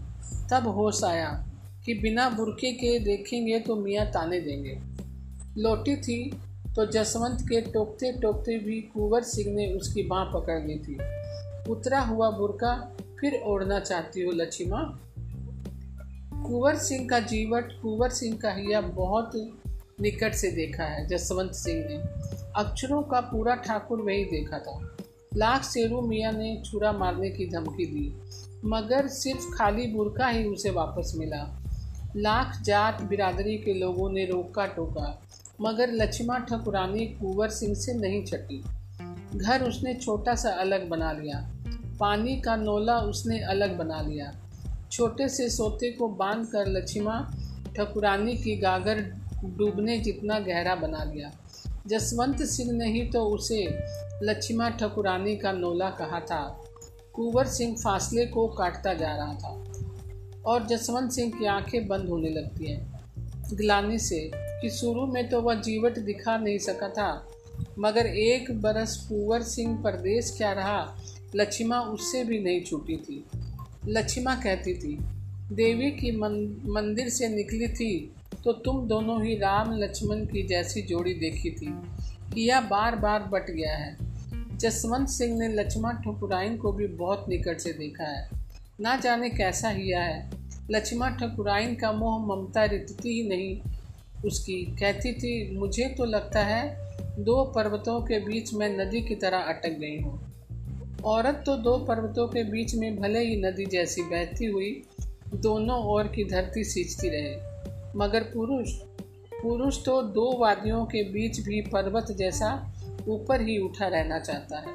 तब 0.50 0.66
होश 0.68 1.04
आया 1.04 1.30
कि 1.84 1.94
बिना 1.94 2.28
बुरके 2.30 2.72
के 2.72 2.98
देखेंगे 2.98 3.58
तो 3.60 3.76
मियाँ 3.76 4.06
ताने 4.06 4.40
देंगे। 4.40 4.78
लौटी 5.58 5.96
थी 5.96 6.18
तो 6.76 6.86
जसवंत 6.86 7.42
के 7.42 7.60
टोकते 7.60 8.12
टोकते 8.12 8.58
भी 8.58 8.80
कुंवर 8.80 9.22
सिंह 9.22 9.54
ने 9.54 9.66
उसकी 9.74 10.02
बाँ 10.02 10.24
पकड़ 10.34 10.58
ली 10.62 10.78
थी। 10.78 10.98
उतरा 11.70 12.00
हुआ 12.00 12.30
बुरका 12.30 12.74
फिर 13.20 13.40
ओढ़ना 13.46 13.80
चाहती 13.80 14.22
हो 14.22 14.32
लक्ष्मा 14.32 14.82
कुंवर 16.46 16.76
सिंह 16.76 17.08
का 17.08 17.18
जीवट, 17.20 17.72
कुंवर 17.82 18.10
सिंह 18.10 18.36
का 18.36 18.52
हिया 18.52 18.80
बहुत 18.80 19.32
निकट 20.00 20.34
से 20.34 20.50
देखा 20.50 20.84
है, 20.84 21.06
जसवंत 21.06 21.52
सिंह 21.52 21.84
ने। 21.88 21.96
अक्षरों 22.56 23.02
का 23.02 23.20
पूरा 23.20 23.54
ठाकुर 23.54 24.00
वही 24.00 24.24
देखा 24.24 24.58
था। 24.58 24.96
लाख 25.36 25.64
शेरू 25.64 26.00
मियाँ 26.00 26.32
ने 26.32 26.62
छुरा 26.70 26.92
मारने 26.92 27.30
की 27.30 27.46
धमकी 27.46 27.86
दी। 27.86 28.14
मगर 28.64 29.08
सिर्फ़ 29.08 29.50
खाली 29.54 29.86
बुरका 29.86 30.28
ही 30.28 30.44
उसे 30.44 30.70
वापस 30.70 31.12
मिला। 31.16 31.42
लाख 32.16 32.60
जात 32.62 33.02
बिरादरी 33.02 33.56
के 33.58 33.74
लोगों 33.74 34.10
ने 34.10 34.24
रोका 34.24 34.66
टोका, 34.66 35.22
मगर 35.60 35.92
लक्ष्मा 35.92 36.38
ठकुरानी 36.38 37.06
कुंवर 37.06 37.48
सिंह 37.48 37.74
से 37.74 37.94
नहीं 37.94 38.24
छटी। 38.24 38.62
घर 39.34 39.62
उसने 39.62 39.94
छोटा 39.94 40.34
सा 40.34 40.50
अलग 40.50 40.88
बना 40.88 41.12
लिया, 41.12 41.38
पानी 42.00 42.40
का 42.40 42.56
नोला 42.56 42.98
उसने 42.98 43.40
अलग 43.40 43.76
बना 43.76 44.00
लिया। 44.00 44.32
छोटे 44.92 45.28
से 45.28 45.48
सोते 45.50 45.90
को 45.90 46.08
बाँध 46.08 46.46
कर 46.46 46.66
लक्ष्मा 46.66 47.34
ठकुरानी 47.76 48.36
की 48.36 48.56
गागर 48.56 49.00
डूबने 49.44 49.98
जितना 49.98 50.38
गहरा 50.38 50.74
बना 50.74 51.04
लिया। 51.04 51.30
जसवंत 51.86 52.42
सिंह 52.42 52.72
ने 52.72 52.90
ही 52.92 53.04
तो 53.04 53.24
उसे 53.24 53.78
लक्ष्मा 54.22 54.68
ठकुरानी 54.70 55.36
का 55.36 55.52
नोला 55.52 55.90
कहा 55.90 56.20
था। 56.20 56.62
कुंवर 57.16 57.46
सिंह 57.48 57.74
फासले 57.74 58.26
को 58.26 58.46
काटता 58.48 58.92
जा 58.94 59.14
रहा 59.16 59.34
था 59.34 60.42
और 60.46 60.66
जसवंत 60.66 61.12
सिंह 61.12 61.30
की 61.30 61.46
आँखें 61.46 61.86
बंद 61.88 62.08
होने 62.08 62.30
लगती 62.30 62.70
हैं। 62.70 62.94
ग्लानी 63.52 63.98
से 63.98 64.20
कि 64.34 64.70
शुरू 64.70 65.06
में 65.06 65.28
तो 65.28 65.40
वह 65.42 65.54
जीवट 65.60 65.98
दिखा 65.98 66.36
नहीं 66.36 66.58
सका 66.58 66.88
था, 66.88 67.26
मगर 67.78 68.06
एक 68.06 68.50
बरस 68.62 68.96
कुंवर 69.08 69.42
सिंह 69.42 69.76
परदेश 69.82 70.32
क्या 70.36 70.52
रहा, 70.52 70.96
लक्ष्मा 71.36 71.80
उससे 71.80 72.24
भी 72.24 72.38
नहीं 72.38 72.62
छूटी 72.64 72.96
थी। 72.98 73.24
लक्ष्मा 73.88 74.34
कहती 74.34 74.74
थी, 74.74 74.96
देवी 75.52 75.90
की 75.92 76.10
मंदिर 76.16 77.08
से 77.08 77.28
निकली 77.28 77.68
थी 77.68 78.14
तो 78.44 78.52
तुम 78.54 78.86
दोनों 78.88 79.22
ही 79.24 79.34
राम 79.34 79.72
लक्ष्मण 79.74 80.24
की 80.26 80.46
जैसी 80.46 80.82
जोड़ी 80.82 81.14
देखी 81.14 81.50
थी। 81.50 81.66
किया 82.34 82.60
बार 82.60 82.96
बार 82.96 83.22
बट 83.22 83.50
गया 83.50 83.76
है। 83.76 84.05
जसवंत 84.56 85.08
सिंह 85.08 85.38
ने 85.38 85.48
लक्ष्मा 85.48 85.92
ठकुराइन 85.92 86.56
को 86.56 86.72
भी 86.72 86.86
बहुत 86.86 87.26
निकट 87.28 87.58
से 87.58 87.72
देखा 87.72 88.04
है। 88.04 88.30
ना 88.80 88.96
जाने 88.96 89.30
कैसा 89.30 89.68
हिया 89.68 90.02
है। 90.02 90.30
लक्ष्मा 90.70 91.08
ठकुराइन 91.08 91.74
का 91.74 91.92
मोह 91.92 92.26
ममता 92.26 92.64
रितती 92.64 93.22
ही 93.22 93.28
नहीं, 93.28 93.60
उसकी। 94.24 94.76
कहती 94.80 95.12
थी, 95.12 95.58
मुझे 95.58 95.88
तो 95.88 96.04
लगता 96.04 96.40
है, 96.40 96.86
दो 97.18 97.44
पर्वतों 97.44 98.00
के 98.00 98.18
बीच 98.18 98.54
में 98.54 98.78
नदी 98.78 99.00
की 99.00 99.14
तरह 99.14 99.38
अटक 99.38 99.70
गई 99.70 100.00
हूँ। 100.00 100.20
औरत 101.04 101.42
तो 101.46 101.56
दो 101.56 101.78
पर्वतों 101.78 102.28
के 102.28 102.44
बीच 102.44 102.74
में 102.74 102.96
भले 102.96 103.20
ही 103.20 103.36
नदी 103.36 103.66
जैसी 103.66 104.02
बहती 104.02 104.44
हुई, 104.44 104.82
दोनों 105.34 105.84
ओर 105.84 106.04
की 106.04 106.24
धरती 106.24 106.64
सींचती 106.64 107.08
रहे। 107.08 107.36
मगर 107.96 108.22
पुरुष 108.22 108.72
पुरुष 109.42 109.84
तो 109.84 110.02
दो 110.02 110.38
वादियों 110.38 110.84
के 110.84 111.02
बीच 111.02 111.40
भी 111.40 111.60
पर्वत 111.60 112.12
जैसा 112.12 112.72
ऊपर 113.08 113.40
ही 113.40 113.58
उठा 113.58 113.86
रहना 113.88 114.18
चाहता 114.18 114.58
है। 114.58 114.74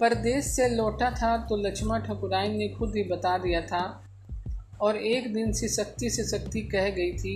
परदेश 0.00 0.44
से 0.46 0.68
लौटा 0.68 1.10
था 1.12 1.36
तो 1.46 1.56
लक्ष्मण 1.56 2.00
ठकुराइन 2.00 2.56
ने 2.56 2.68
खुद 2.68 2.96
ही 2.96 3.02
बता 3.04 3.36
दिया 3.38 3.60
था 3.62 3.82
और 4.80 4.96
एक 4.96 5.32
दिन 5.34 5.52
से 5.52 5.68
शक्ति 5.68 6.10
से 6.10 6.24
शक्ति 6.28 6.60
कह 6.68 6.88
गई 6.90 7.12
थी 7.12 7.34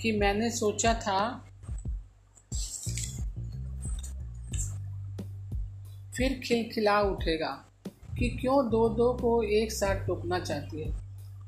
कि 0.00 0.12
मैंने 0.12 0.50
सोचा 0.50 0.94
था 0.94 1.20
फिर 6.16 6.40
खिलखिला 6.44 7.00
उठेगा 7.00 7.48
कि 8.18 8.28
क्यों 8.30 8.68
दो 8.70 8.88
दो 8.88 9.12
को 9.12 9.42
एक 9.42 9.72
साथ 9.72 10.06
टोकना 10.06 10.38
चाहती 10.38 10.82
है। 10.82 10.94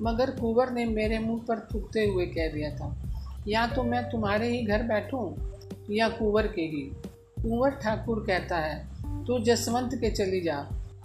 मगर 0.02 0.30
कुंवर 0.30 0.70
ने 0.70 0.84
मेरे 0.84 1.18
मुँह 1.18 1.40
पर 1.48 1.60
थूकते 1.68 2.04
हुए 2.06 2.26
कह 2.26 2.52
दिया 2.52 2.70
था, 2.76 2.88
या 3.48 3.66
तो 3.66 3.82
मैं 3.82 4.02
तुम्हारे 4.10 4.48
ही 4.48 4.62
घर 4.62 4.82
बैठूं 4.82 5.94
या 5.94 6.08
कुंवर 6.08 6.46
के 6.46 6.62
ही। 6.62 6.82
कुंवर 7.42 7.70
ठाकुर 7.70 8.24
कहता 8.26 8.56
है, 8.56 8.86
तू 9.26 9.38
जसवंत 9.38 9.94
के 9.94 10.10
चली 10.10 10.40
जा 10.40 10.56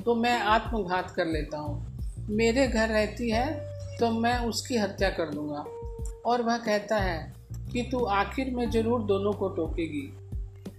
तो 0.05 0.15
मैं 0.15 0.39
आत्मघात 0.39 1.11
कर 1.11 1.25
लेता 1.25 1.57
हूँ। 1.57 2.25
मेरे 2.29 2.67
घर 2.67 2.89
रहती 2.89 3.29
है 3.29 3.45
तो 3.99 4.09
मैं 4.11 4.37
उसकी 4.39 4.77
हत्या 4.77 5.09
कर 5.09 5.29
दूँगा। 5.29 5.65
और 6.25 6.41
वह 6.41 6.57
कहता 6.57 6.97
है 6.97 7.33
कि, 7.73 7.81
तू 7.83 8.03
आखिर 8.05 8.53
में 8.55 8.69
ज़रूर 8.71 9.03
दोनों 9.03 9.33
को 9.33 9.49
टोकेगी। 9.49 10.07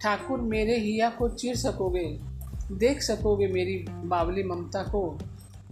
ठाकुर 0.02 0.40
मेरे 0.40 0.78
हिया 0.78 1.10
को 1.10 1.28
चीर 1.28 1.56
सकोगे, 1.56 2.04
देख 2.72 3.02
सकोगे 3.02 3.46
मेरी 3.46 3.76
बावली 3.90 4.42
ममता 4.42 4.82
को। 4.82 5.18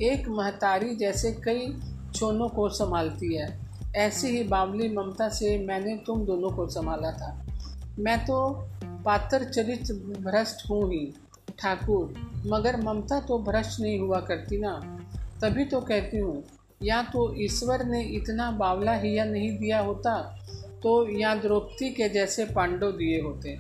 एक 0.03 0.29
महतारी 0.29 0.95
जैसे 0.97 1.33
कई 1.45 1.75
छोनों 2.15 2.49
को 2.49 2.69
संभालती 2.69 3.35
है। 3.35 3.61
ऐसी 3.97 4.29
ही 4.29 4.43
बावली 4.45 4.89
ममता 4.89 5.29
से 5.29 5.59
मैंने 5.59 5.97
तुम 5.97 6.25
दोनों 6.25 6.51
को 6.51 6.67
संभाला 6.69 7.11
था। 7.13 7.47
मैं 7.99 8.19
तो 8.25 8.39
पात्र 9.05 9.45
चरित्र 9.45 9.95
भ्रष्ट 10.21 10.71
हूँ 10.71 10.93
ही 10.93 11.15
ठाकुर, 11.59 12.15
मगर 12.47 12.77
ममता 12.77 13.21
तो 13.21 13.39
भ्रष्ट 13.39 13.81
नहीं 13.81 13.99
हुआ 14.01 14.21
करती 14.21 14.59
ना। 14.59 14.99
तभी 15.43 15.65
तो 15.65 15.81
कहती 15.81 16.19
हूँ, 16.19 16.45
या 16.83 17.03
तो 17.03 17.35
ईश्वर 17.37 17.85
ने 17.85 18.03
इतना 18.03 18.51
बावला 18.51 18.95
हिया 18.95 19.25
नहीं 19.25 19.59
दिया 19.59 19.81
होता 19.81 20.39
तो 20.83 21.19
या 21.19 21.35
द्रौपदी 21.35 21.91
के 21.91 22.09
जैसे 22.09 22.45
पांडव 22.45 22.93
दिए 22.93 23.21
होते। 23.21 23.59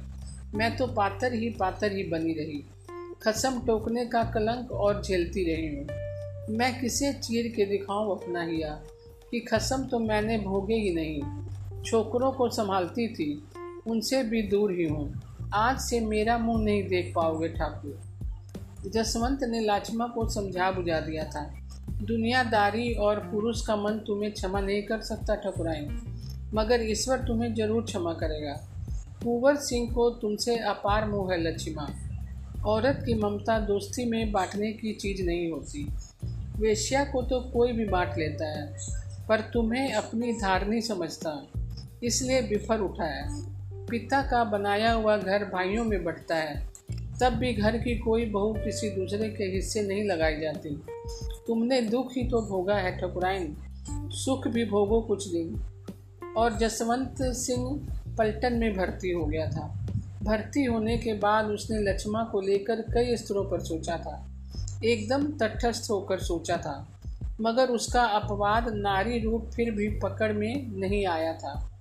मैं 0.54 0.76
तो 0.76 0.86
पातर 0.86 1.32
ही 1.32 1.50
पातर 1.50 1.92
ही 1.92 2.04
बनी 2.04 2.32
रही। 2.32 2.64
खसम 3.22 3.60
टोकने 3.66 4.06
का 4.06 4.24
कलंक 4.24 4.72
और 4.72 5.02
झेलती 5.02 5.44
रही 5.44 5.76
हूँ। 5.76 5.86
मैं 6.56 6.80
किसे 6.80 7.12
चीर 7.12 7.52
के 7.56 7.64
दिखाऊँ 7.64 8.20
अपना 8.20 8.42
हिया? 8.42 8.82
कि 9.30 9.40
खसम 9.40 9.84
तो 9.84 9.98
मैंने 9.98 10.38
भोगे 10.38 10.74
ही 10.74 10.94
नहीं। 10.94 11.22
छोकरों 11.82 12.32
को 12.32 12.48
संभालती 12.48 13.08
थी, 13.08 13.44
उनसे 13.86 14.22
भी 14.22 14.42
दूर 14.42 14.72
ही 14.72 14.84
हूँ। 14.84 15.22
आज 15.54 15.78
से 15.80 15.98
मेरा 16.00 16.36
मुँह 16.38 16.62
नहीं 16.64 16.82
देख 16.88 17.12
पाओगे 17.14 17.48
ठाकुर। 17.48 18.90
जसवंत 18.90 19.42
ने 19.42 19.60
लाचमा 19.60 20.06
को 20.06 20.28
समझा 20.30 20.70
बुझा 20.72 21.00
दिया 21.00 21.24
था। 21.24 21.42
दुनियादारी 22.02 22.92
और 22.94 23.18
पुरुष 23.30 23.66
का 23.66 23.76
मन 23.76 23.98
तुम्हें 24.06 24.32
क्षमा 24.32 24.60
नहीं 24.60 24.82
कर 24.82 25.00
सकता 25.00 25.34
ठकुराइन 25.34 26.00
मगर 26.54 26.82
ईश्वर 26.82 27.18
तुम्हें 27.18 27.52
ज़रूर 27.54 27.82
क्षमा 27.82 28.12
करेगा। 28.14 28.54
कुंवर 29.24 29.56
सिंह 29.56 29.92
को 29.92 30.08
तुमसे 30.10 30.56
अपार 30.56 31.08
मोह 31.08 31.32
है 31.32 31.40
लक्ष्मा। 31.42 31.88
औरत 32.66 33.02
की 33.06 33.14
ममता 33.14 33.58
दोस्ती 33.60 34.04
में 34.04 34.32
बांटने 34.32 34.72
की 34.72 34.92
चीज़ 34.94 35.22
नहीं 35.22 35.50
होती। 35.52 35.84
वेश्या 36.58 37.04
को 37.04 37.22
तो 37.22 37.40
कोई 37.52 37.72
भी 37.72 37.84
बांट 37.84 38.18
लेता 38.18 38.48
है, 38.48 38.66
पर 39.28 39.40
तुम्हें 39.52 39.92
अपनी 39.92 40.32
धारणी 40.32 40.80
समझता, 40.80 41.40
इसलिए 42.02 42.42
बिफर 42.42 42.80
उठा 42.80 43.04
है। 43.04 43.50
पिता 43.90 44.22
का 44.22 44.44
बनाया 44.44 44.92
हुआ 44.92 45.16
घर 45.16 45.44
भाइयों 45.44 45.84
में 45.84 46.04
बटता 46.04 46.36
है। 46.36 46.68
तब 47.20 47.32
भी 47.32 47.52
घर 47.52 47.78
की 47.78 47.98
कोई 47.98 48.24
बहू 48.24 48.52
किसी 48.52 48.90
दूसरे 48.90 49.28
के 49.28 49.44
हिस्से 49.44 49.82
नहीं 49.82 50.04
लगाई 50.04 50.40
जाती। 50.40 50.82
तुमने 51.46 51.80
दुख 51.80 52.12
ही 52.16 52.28
तो 52.28 52.42
भोगा 52.42 52.74
है 52.74 52.98
ठकुराइन। 52.98 53.56
सुख 54.10 54.48
भी 54.48 54.64
भोगो 54.64 55.00
कुछ 55.00 55.28
दिन। 55.28 55.62
और 56.36 56.58
जसवंत 56.58 57.16
सिंह 57.22 57.88
पलटन 58.18 58.52
में 58.52 58.76
भर्ती 58.76 59.10
हो 59.10 59.24
गया 59.24 59.50
था। 59.50 59.86
भर्ती 60.22 60.64
होने 60.64 60.98
के 60.98 61.14
बाद 61.14 61.46
उसने 61.46 61.78
लक्ष्मा 61.78 62.24
को 62.24 62.40
लेकर 62.40 62.80
कई 62.80 63.16
स्तरों 63.16 63.44
पर 63.44 63.60
सोचा 63.60 63.96
था। 63.96 64.30
एकदम 64.84 65.26
तटस्थ 65.26 65.90
होकर 65.90 66.18
सोचा 66.18 66.56
था। 66.56 66.88
मगर 67.40 67.66
उसका 67.66 68.02
अपवाद 68.02 68.66
नारी 68.68 69.18
रूप 69.18 69.50
फिर 69.54 69.70
भी 69.70 69.88
पकड़ 69.88 70.32
में 70.32 70.80
नहीं 70.80 71.06
आया 71.06 71.32
था। 71.32 71.71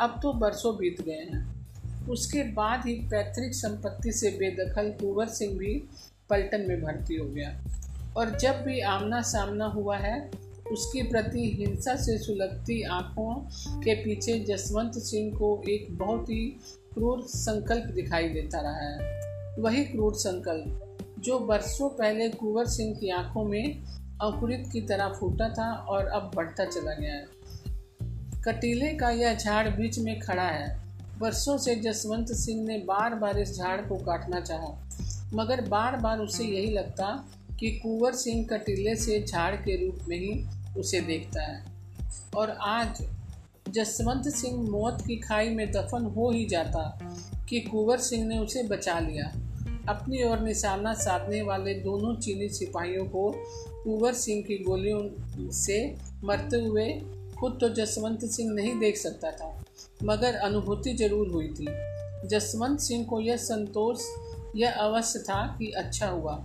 अब 0.00 0.20
तो 0.22 0.32
बरसों 0.32 0.76
बीत 0.76 1.00
गए 1.00 1.12
हैं। 1.12 1.60
उसके 2.08 2.42
बाद 2.42 2.86
ही 2.86 2.94
पैतृक 2.94 3.54
संपत्ति 3.54 4.12
से 4.12 4.30
बेदखल 4.30 4.90
कुंवर 4.90 5.26
सिंह 5.28 5.58
भी 5.58 5.88
पलटन 6.30 6.64
में 6.68 6.82
भर्ती 6.82 7.16
हो 7.16 7.26
गया। 7.26 7.64
और 8.16 8.38
जब 8.38 8.62
भी 8.62 8.80
आमना 8.80 9.20
सामना 9.22 9.66
हुआ 9.66 9.96
है, 9.96 10.30
उसके 10.72 11.02
प्रति 11.02 11.56
हिंसा 11.58 11.94
से 11.96 12.18
सुलगती 12.18 12.82
आँखों 12.82 13.34
के 13.80 13.94
पीछे 13.94 14.40
जसवंत 14.40 14.92
सिंह 14.92 15.38
को 15.38 15.62
एक 15.68 15.98
बहुत 15.98 16.30
ही 16.30 16.56
क्रूर 16.94 17.22
संकल्प 17.22 17.84
दिखाई 17.84 18.28
देता 18.28 18.60
रहा 18.60 18.78
है। 18.78 19.20
वही 19.58 19.84
क्रूर 19.84 20.14
संकल्प, 20.14 20.96
जो 21.18 21.38
बरसों 21.38 21.88
पहले 21.88 22.28
कुंवर 22.28 22.66
सिंह 22.66 22.96
की 22.96 23.10
आँखों 23.10 23.44
में 23.44 23.82
अंकुरित 24.22 24.68
की 24.72 24.80
तरह 24.80 25.08
फूटा 25.08 25.48
था 25.48 25.72
और 25.72 26.06
अब 26.06 26.30
बढ़ता 26.34 26.64
चला 26.64 26.94
गया 26.94 27.14
है। 27.14 27.39
कटीले 28.44 28.94
का 28.94 29.10
यह 29.10 29.34
झाड़ 29.34 29.68
बीच 29.68 29.98
में 29.98 30.20
खड़ा 30.20 30.42
है। 30.42 30.80
वर्षों 31.18 31.58
से 31.58 31.74
जसवंत 31.74 32.28
सिंह 32.28 32.64
ने 32.64 32.78
बार 32.78 33.14
बार 33.14 33.38
इस 33.38 33.56
झाड़ 33.56 33.80
को 33.80 33.96
काटना 33.96 34.40
चाहा, 34.40 34.88
मगर 35.34 35.60
बार 35.60 35.96
बार 35.96 36.18
उसे 36.18 36.44
यही 36.44 36.72
लगता 36.72 37.24
कि 37.60 37.70
कुंवर 37.70 38.14
सिंह 38.14 38.46
कटीले 38.46 38.96
से 38.96 39.22
झाड़ 39.22 39.54
के 39.56 39.86
रूप 39.86 39.98
में 40.08 40.16
ही 40.16 40.46
उसे 40.80 41.00
देखता 41.00 41.42
है। 41.42 41.64
और 42.36 42.50
आज 42.50 43.06
जसवंत 43.68 44.28
सिंह 44.28 44.70
मौत 44.70 45.04
की 45.06 45.16
खाई 45.16 45.48
में 45.48 45.72
दफन 45.72 46.04
हो 46.04 46.30
ही 46.30 46.44
जाता 46.44 47.14
कि 47.48 47.60
कुंवर 47.60 47.98
सिंह 47.98 48.26
ने 48.26 48.38
उसे 48.38 48.62
बचा 48.62 48.98
लिया। 48.98 49.32
अपनी 49.88 50.22
ओर 50.22 50.40
निशाना 50.40 50.94
साधने 50.94 51.42
वाले 51.42 51.74
दोनों 51.74 52.14
चीनी 52.16 52.48
सिपाहियों 52.48 53.04
को 53.04 53.32
कुंवर 53.84 54.14
सिंह 54.14 54.42
की 54.42 54.64
गोलियों 54.64 55.08
से 55.50 55.96
मरते 56.24 56.56
हुए 56.56 57.02
खुद 57.40 57.58
तो 57.60 57.68
जसवंत 57.68 58.24
सिंह 58.26 58.52
नहीं 58.54 58.78
देख 58.78 58.96
सकता 58.96 59.30
था, 59.30 59.64
मगर 60.04 60.34
अनुभूति 60.36 60.92
ज़रूर 60.94 61.28
हुई 61.28 61.48
थी। 61.50 61.66
जसवंत 62.28 62.80
सिंह 62.80 63.04
को 63.04 63.20
यह 63.20 63.36
संतोष, 63.36 64.02
यह 64.56 64.78
अवश्य 64.80 65.18
था 65.18 65.44
कि 65.58 65.70
अच्छा 65.76 66.08
हुआ। 66.08 66.38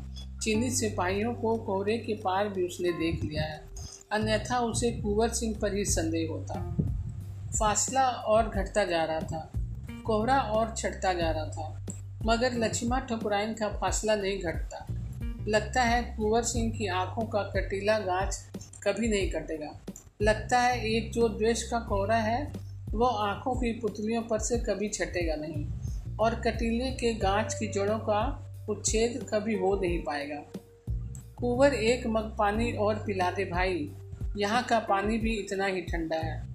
चीनी 0.44 0.70
सिपाहियों 0.72 1.34
को 1.34 1.56
कोहरे 1.58 1.98
के 1.98 2.14
पार 2.14 2.50
भी 2.50 2.66
उसने 2.68 2.92
देख 2.92 3.24
लिया 3.24 3.44
है। 3.44 3.64
अन्यथा 4.12 4.60
उसे 4.60 4.92
कुंवर 4.92 5.30
सिंह 5.30 5.56
पर 5.62 5.76
ही 5.76 5.86
संदेह 5.86 6.30
होता। 6.32 6.60
फासला 7.60 8.04
और 8.04 8.50
घटता 8.50 8.84
जा 8.84 9.04
रहा 9.04 9.20
था, 9.22 9.52
कोहरा 10.06 10.40
और 10.40 10.74
छटता 10.78 11.14
जा 11.14 11.32
रहा 11.32 11.46
था, 11.46 11.86
मगर 12.26 12.54
लक्ष्मा 12.56 13.00
ठकुराइन 13.00 13.54
का 13.54 13.70
फासला 13.72 14.16
नहीं 14.16 14.40
घटता। 14.42 14.86
लगता 15.48 15.82
है 15.82 16.02
कुंवर 16.18 16.44
सिंह 16.44 16.72
की 16.72 16.88
आँखों 16.94 17.26
का 17.26 17.42
कटीला 17.52 17.98
गाछ 18.00 18.38
कभी 18.84 19.08
नहीं 19.08 19.30
कटेगा। 19.32 19.72
लगता 20.22 20.60
है 20.60 20.90
एक 20.90 21.12
जो 21.12 21.30
द्वेष 21.30 21.64
का 21.64 21.80
कोहरा 21.80 22.16
है, 22.16 22.54
वो 22.90 23.06
आँखों 23.06 23.56
की 23.56 23.72
पुतलियों 23.72 24.22
पर 24.22 24.40
से 24.40 24.58
कभी 24.58 24.90
छटेगा 24.90 25.36
नहीं 25.36 25.66
और 26.18 26.36
कटीले 26.36 26.92
के 26.92 27.14
गाछ 27.14 27.54
की 27.54 27.68
जड़ों 27.68 28.00
का 28.00 28.22
उच्छेद 28.70 29.28
कभी 29.34 29.56
हो 29.56 29.80
नहीं 29.82 30.00
पाएगा। 30.00 30.44
कुंवर 31.36 31.74
एक 31.74 32.08
मग 32.08 32.36
पानी 32.40 32.72
और 32.72 32.96
पिला 32.96 33.32
दे 33.32 33.46
भाई, 33.46 33.92
यहाँ 34.38 34.64
का 34.64 34.80
पानी 34.80 35.18
भी 35.18 35.36
इतना 35.36 35.66
ही 35.66 35.82
ठंडा 35.82 36.18
है। 36.18 36.48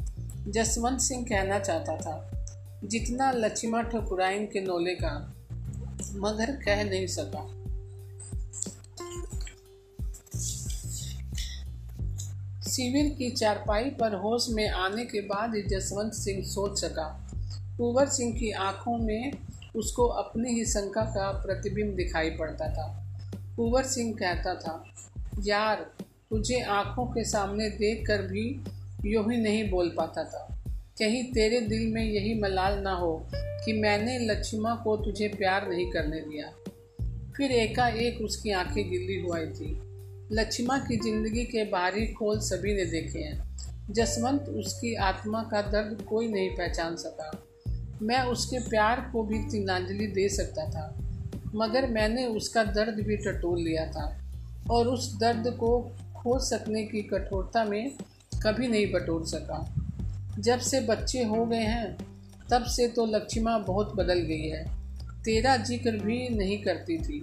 जसवंत 0.48 1.00
सिंह 1.00 1.24
कहना 1.24 1.58
चाहता 1.58 1.96
था, 1.96 2.42
जितना 2.84 3.30
लक्ष्मा 3.30 3.82
ठकुराइन 3.82 4.46
के 4.46 4.60
नोले 4.60 4.94
का, 4.94 5.34
मगर 6.14 6.50
कह 6.50 6.84
नहीं 6.84 7.06
सका। 7.06 7.59
शिविर 12.70 13.14
की 13.14 13.30
चारपाई 13.30 13.84
पर 13.84 14.14
होश 14.14 14.46
में 14.50 14.68
आने 14.68 15.04
के 15.04 15.20
बाद 15.20 15.54
ही 15.54 15.62
जसवंत 15.62 16.12
सिंह 16.12 16.44
सोच 16.44 16.80
सका। 16.80 17.30
कुंवर 17.76 18.06
सिंह 18.06 18.32
की 18.32 18.50
आँखों 18.50 18.98
में 18.98 19.32
उसको 19.76 20.06
अपनी 20.06 20.50
ही 20.50 20.64
शंका 20.64 21.02
का 21.02 21.32
प्रतिबिंब 21.32 21.94
दिखाई 21.94 22.30
पड़ता 22.30 22.68
था। 22.68 23.06
कुंवर 23.56 23.82
सिंह 23.82 24.14
कहता 24.14 24.54
था, 24.54 24.84
यार, 25.44 25.90
तुझे 26.30 26.60
आँखों 26.60 27.06
के 27.06 27.24
सामने 27.24 27.70
देख 27.70 28.06
कर 28.06 28.22
भी 28.22 28.64
यूँ 29.06 29.32
ही 29.32 29.38
नहीं 29.38 29.70
बोल 29.70 29.88
पाता 29.88 30.24
था। 30.24 30.64
कहीं 30.98 31.24
तेरे 31.24 31.60
दिल 31.60 31.92
में 31.92 32.04
यही 32.04 32.40
मलाल 32.40 32.78
ना 32.78 32.92
हो 32.92 33.28
कि 33.34 33.72
मैंने 33.72 34.18
लक्ष्मा 34.18 34.74
को 34.74 34.96
तुझे 34.96 35.28
प्यार 35.28 35.68
नहीं 35.68 35.90
करने 35.90 36.20
दिया। 36.20 36.52
फिर 37.36 37.50
एकाएक 37.52 38.20
उसकी 38.20 38.50
आँखें 38.50 38.90
गिल्ली 38.90 39.20
हुई 39.20 39.46
थी। 39.46 39.89
लक्ष्मा 40.32 40.76
की 40.78 40.96
ज़िंदगी 40.96 41.44
के 41.44 41.62
बाहरी 41.64 42.06
खोल 42.08 42.38
सभी 42.40 42.74
ने 42.74 42.84
देखे 42.84 43.18
हैं। 43.18 43.92
जसवंत 43.92 44.48
उसकी 44.48 44.94
आत्मा 45.02 45.42
का 45.42 45.62
दर्द 45.62 46.02
कोई 46.02 46.28
नहीं 46.28 46.50
पहचान 46.50 46.96
सका। 46.96 47.30
मैं 48.02 48.20
उसके 48.24 48.58
प्यार 48.68 49.00
को 49.12 49.22
भी 49.22 49.38
तिनांजलि 49.50 50.06
दे 50.08 50.28
सकता 50.28 50.68
था, 50.70 50.84
मगर 51.54 51.86
मैंने 51.90 52.26
उसका 52.26 52.62
दर्द 52.64 53.00
भी 53.06 53.16
टटोल 53.16 53.58
लिया 53.60 53.86
था 53.86 54.04
और 54.70 54.88
उस 54.88 55.14
दर्द 55.20 55.48
को 55.56 55.78
खोज 56.16 56.42
सकने 56.42 56.84
की 56.84 57.02
कठोरता 57.02 57.64
में 57.64 57.90
कभी 58.34 58.68
नहीं 58.68 58.92
बटोर 58.92 59.24
सका। 59.26 59.64
जब 60.38 60.58
से 60.60 60.80
बच्चे 60.80 61.24
हो 61.24 61.44
गए 61.46 61.64
हैं, 61.64 61.96
तब 62.50 62.64
से 62.66 62.86
तो 62.88 63.06
लक्ष्मा 63.06 63.58
बहुत 63.66 63.94
बदल 63.96 64.20
गई 64.22 64.48
है। 64.48 64.64
तेरा 65.24 65.56
ज़िक्र 65.56 65.96
भी 65.96 66.28
नहीं 66.28 66.62
करती 66.62 66.98
थी। 66.98 67.18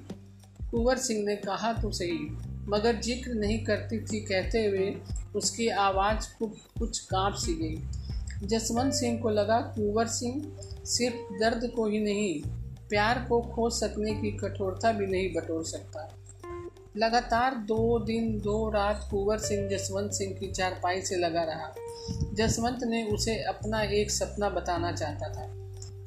कुंवर 0.71 0.97
सिंह 0.97 1.25
ने 1.25 1.35
कहा 1.37 1.73
तो 1.73 1.91
सही। 1.91 2.19
मगर 2.69 3.01
ज़िक्र 3.01 3.33
नहीं 3.33 3.65
करती 3.65 3.99
थी 3.99 4.19
कहते 4.19 4.65
हुए 4.65 4.95
उसकी 5.35 5.67
आवाज़ 5.67 6.27
को 6.39 6.47
कुछ 6.79 6.99
काँप 6.99 7.33
सी 7.33 7.53
गई। 7.53 8.47
जसवंत 8.47 8.93
सिंह 8.93 9.19
को 9.19 9.29
लगा 9.29 9.59
कुंवर 9.59 10.07
सिंह 10.07 10.41
सिर्फ़ 10.85 11.15
दर्द 11.15 11.71
को 11.75 11.85
ही 11.85 11.99
नहीं, 11.99 12.41
प्यार 12.89 13.25
को 13.29 13.41
खो 13.41 13.69
सकने 13.69 14.13
की 14.13 14.31
कठोरता 14.31 14.91
भी 14.91 15.07
नहीं 15.07 15.33
बटोर 15.33 15.63
सकता। 15.63 16.13
लगातार 16.97 17.55
दो 17.55 17.99
दिन, 17.99 18.39
दो 18.39 18.69
रात 18.69 19.07
कुंवर 19.11 19.37
सिंह, 19.37 19.69
जसवंत 19.69 20.11
सिंह 20.11 20.33
की 20.33 20.51
चारपाई 20.51 21.01
से 21.01 21.15
लगा 21.15 21.43
रहा। 21.43 21.73
जसवंत 22.33 22.83
ने 22.83 23.03
उसे 23.03 23.43
अपना 23.43 23.81
एक 23.81 24.11
सपना 24.11 24.49
बताना 24.49 24.91
चाहता 24.91 25.29
था 25.29 25.47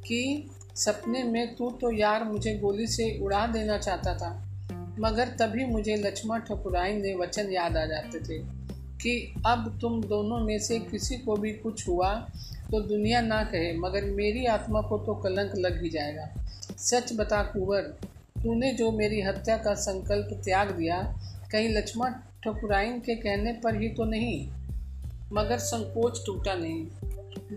कि 0.07 0.51
सपने 0.77 1.23
में 1.25 1.57
तू 1.57 1.71
तो 1.71 1.93
यार 1.93 2.25
मुझे 2.25 2.55
गोली 2.59 2.87
से 2.87 3.19
उड़ा 3.23 3.47
देना 3.47 3.79
चाहता 3.79 4.15
था। 4.15 4.50
मगर 5.01 5.29
तभी 5.41 5.65
मुझे 5.65 5.97
लक्ष्मण 5.97 6.43
ने 6.95 7.15
वचन 7.15 7.53
याद 7.53 7.77
आ 7.77 7.85
जाते 7.87 8.19
थे 8.21 8.39
कि 9.03 9.35
अब 9.47 9.79
तुम 9.81 10.03
दोनों 10.03 10.39
में 10.39 10.59
से 10.59 10.79
किसी 10.81 11.17
को 11.17 11.37
भी 11.37 11.53
कुछ 11.53 11.89
हुआ 11.89 12.13
तो 12.71 12.81
दुनिया 12.81 13.21
ना 13.21 13.43
कहे, 13.45 13.73
मगर 13.79 14.05
मेरी 14.05 14.45
आत्मा 14.47 14.81
को 14.81 14.99
तो 14.99 15.15
कलंक 15.15 15.53
लग 15.57 15.83
ही 15.83 15.91
जाएगा। 15.91 16.29
सच 16.79 17.13
बता 17.13 17.43
कुंवर, 17.43 17.83
तूने 18.43 18.73
जो 18.73 18.91
मेरी 18.91 19.21
हत्या 19.21 19.57
का 19.57 19.75
संकल्प 19.75 20.41
त्याग 20.45 20.71
दिया, 20.71 21.01
कहीं 21.53 21.69
लक्ष्मण 21.69 22.13
ठकुराइन 22.45 23.01
के 23.01 23.15
कहने 23.15 23.53
पर 23.53 23.81
ही 23.83 23.89
तो 23.89 24.05
नहीं, 24.05 24.49
मगर 25.33 25.59
संकोच 25.59 26.23
टूटा 26.27 26.55
नहीं। 26.55 26.87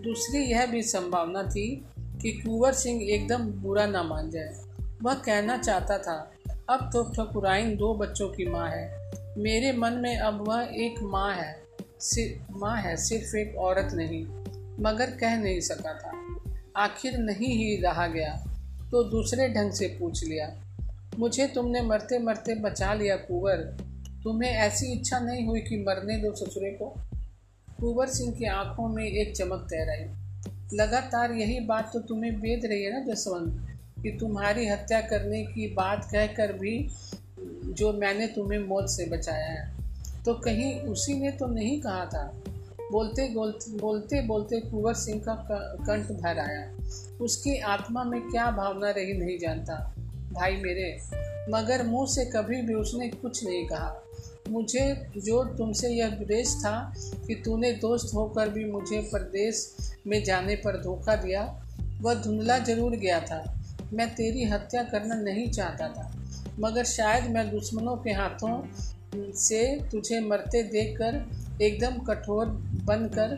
दूसरी 0.03 0.43
यह 0.43 0.65
भी 0.65 0.81
संभावना 0.83 1.43
थी 1.43 1.85
कि 2.21 2.31
कुंवर 2.31 2.73
सिंह 2.73 3.01
एकदम 3.03 3.45
बुरा 3.61 3.85
ना 3.85 4.03
मान 4.03 4.29
जाए। 4.31 4.53
वह 5.01 5.13
कहना 5.15 5.57
चाहता 5.57 5.97
था 5.97 6.32
अब 6.69 6.89
तो 6.93 7.03
ठकुराइन 7.05 7.75
दो 7.75 7.93
बच्चों 7.93 8.27
की 8.29 8.45
माँ 8.49 8.69
है। 8.69 9.11
मेरे 9.37 9.71
मन 9.71 9.93
में 9.93 10.17
अब 10.17 10.43
वह 10.47 10.69
एक 10.75 10.99
माँ 11.03 11.33
है। 11.35 11.55
सिर्फ़ 12.01 12.51
माँ 12.51 12.75
है, 12.77 12.95
सिर्फ़ 12.97 13.35
एक 13.37 13.55
औरत 13.57 13.93
नहीं, 13.93 14.23
मगर 14.79 15.11
कह 15.11 15.35
नहीं 15.37 15.59
सका 15.61 15.93
था। 15.93 16.11
आखिर 16.77 17.17
नहीं 17.17 17.55
ही 17.55 17.75
रहा 17.81 18.07
गया 18.07 18.33
तो 18.91 19.03
दूसरे 19.03 19.47
ढंग 19.49 19.71
से 19.71 19.87
पूछ 19.99 20.23
लिया, 20.23 20.47
मुझे 21.19 21.47
तुमने 21.47 21.81
मरते 21.81 22.19
मरते 22.19 22.55
बचा 22.55 22.93
लिया 22.93 23.15
कुंवर, 23.17 23.57
तुम्हें 24.23 24.51
ऐसी 24.51 24.91
इच्छा 24.91 25.19
नहीं 25.19 25.45
हुई 25.47 25.61
कि 25.61 25.77
मरने 25.79 26.17
दो 26.17 26.33
ससुरे 26.35 26.71
को? 26.71 26.93
कुंवर 27.79 28.07
सिंह 28.09 28.33
की 28.33 28.45
आँखों 28.45 28.87
में 28.87 29.05
एक 29.05 29.35
चमक 29.35 29.67
तैराई 29.69 30.05
लगातार 30.73 31.31
यही 31.31 31.59
बात 31.59 31.89
तो 31.93 31.99
तुम्हें 31.99 32.33
बेद 32.35 32.65
रही 32.65 32.83
है 32.83 32.93
ना 32.93 33.13
जसवंत? 33.13 33.72
कि 34.03 34.11
तुम्हारी 34.11 34.67
हत्या 34.67 35.01
करने 35.01 35.43
की 35.43 35.67
बात 35.73 36.05
कहकर 36.11 36.53
भी 36.53 36.89
जो 37.73 37.93
मैंने 37.93 38.27
तुम्हें 38.27 38.59
मौत 38.59 38.89
से 38.89 39.05
बचाया 39.05 39.45
है। 39.45 39.71
तो 40.25 40.33
कहीं 40.33 40.79
उसी 40.81 41.13
ने 41.13 41.31
तो 41.31 41.47
नहीं 41.47 41.81
कहा 41.81 42.05
था? 42.05 42.23
बोलते 42.91 43.27
बोलते 43.29 44.21
बोलते 44.21 44.59
कुंवर 44.59 44.93
सिंह 44.93 45.21
का, 45.21 45.33
कंठ 45.87 46.11
भर 46.11 46.39
आया। 46.39 46.71
उसकी 47.21 47.57
आत्मा 47.59 48.03
में 48.03 48.21
क्या 48.21 48.51
भावना 48.51 48.89
रही 48.89 49.13
नहीं 49.13 49.37
जानता। 49.39 49.95
भाई 50.33 50.55
मेरे, 50.55 50.99
मगर 51.49 51.85
मुँह 51.85 52.07
से 52.07 52.25
कभी 52.25 52.61
भी 52.61 52.73
उसने 52.73 53.07
कुछ 53.09 53.43
नहीं 53.45 53.65
कहा। 53.67 54.03
मुझे 54.49 55.09
जो 55.17 55.43
तुमसे 55.43 55.89
यह 55.89 56.09
द्वेष 56.09 56.55
था 56.55 56.93
कि 57.27 57.35
तूने 57.35 57.71
दोस्त 57.71 58.13
होकर 58.15 58.49
भी 58.49 58.65
मुझे 58.65 59.01
प्रदेश 59.01 59.77
में 60.07 60.23
जाने 60.23 60.55
पर 60.55 60.81
धोखा 60.81 61.15
दिया, 61.15 61.63
वह 62.01 62.13
धुंधला 62.13 62.57
ज़रूर 62.57 62.91
गया 62.91 63.19
था। 63.19 63.62
मैं 63.93 64.07
तेरी 64.15 64.43
हत्या 64.45 64.83
करना 64.83 65.15
नहीं 65.15 65.49
चाहता 65.51 65.87
था, 65.87 66.11
मगर 66.59 66.83
शायद 66.85 67.29
मैं 67.31 67.49
दुश्मनों 67.49 67.95
के 67.97 68.11
हाथों 68.11 69.31
से 69.37 69.63
तुझे 69.91 70.19
मरते 70.21 70.63
देखकर 70.63 71.61
एकदम 71.61 71.97
कठोर 72.03 72.45
बनकर 72.85 73.35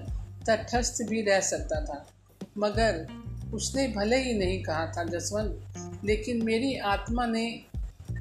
तटस्थ 0.48 1.02
भी 1.10 1.22
रह 1.22 1.40
सकता 1.42 1.84
था। 1.86 2.06
मगर 2.58 3.06
उसने 3.54 3.88
भले 3.88 4.18
ही 4.18 4.34
नहीं 4.34 4.62
कहा 4.64 4.86
था, 4.88 5.04
जसवंत, 5.04 6.04
लेकिन 6.06 6.44
मेरी 6.44 6.76
आत्मा 6.88 7.26
ने 7.26 7.46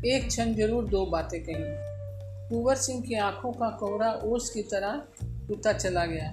एक 0.07 0.27
क्षण 0.29 0.55
ज़रूर 0.55 0.85
दो 0.85 1.05
बातें 1.07 1.41
कही। 1.45 1.65
कुंवर 2.49 2.77
सिंह 2.77 3.03
की 3.03 3.15
आँखों 3.17 3.53
का 3.53 3.69
कोहरा 3.81 4.11
ओस 4.25 4.51
की 4.51 4.63
तरह 4.63 5.53
उता 5.53 5.73
चला 5.73 6.05
गया। 6.07 6.33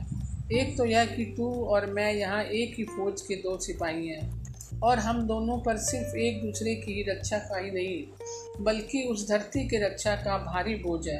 एक 0.53 0.75
तो 0.77 0.85
यह 0.85 1.05
कि 1.05 1.25
तू 1.37 1.49
और 1.65 1.85
मैं 1.91 2.11
यहाँ 2.13 2.43
एक 2.43 2.73
ही 2.77 2.83
फौज 2.87 3.21
के 3.21 3.35
दो 3.35 3.57
सिपाही 3.57 4.07
हैं। 4.07 4.40
और 4.83 4.99
हम 4.99 5.21
दोनों 5.27 5.57
पर 5.57 5.77
सिर्फ़ 5.77 6.15
एक 6.17 6.41
दूसरे 6.41 6.75
की 6.75 6.93
ही 6.93 7.03
रक्षा 7.09 7.37
का 7.39 7.57
ही 7.57 7.71
नहीं, 7.71 8.63
बल्कि 8.63 9.03
उस 9.03 9.27
धरती 9.29 9.67
के 9.67 9.85
रक्षा 9.85 10.15
का 10.15 10.37
भारी 10.45 10.75
बोझ 10.75 11.07
है, 11.07 11.19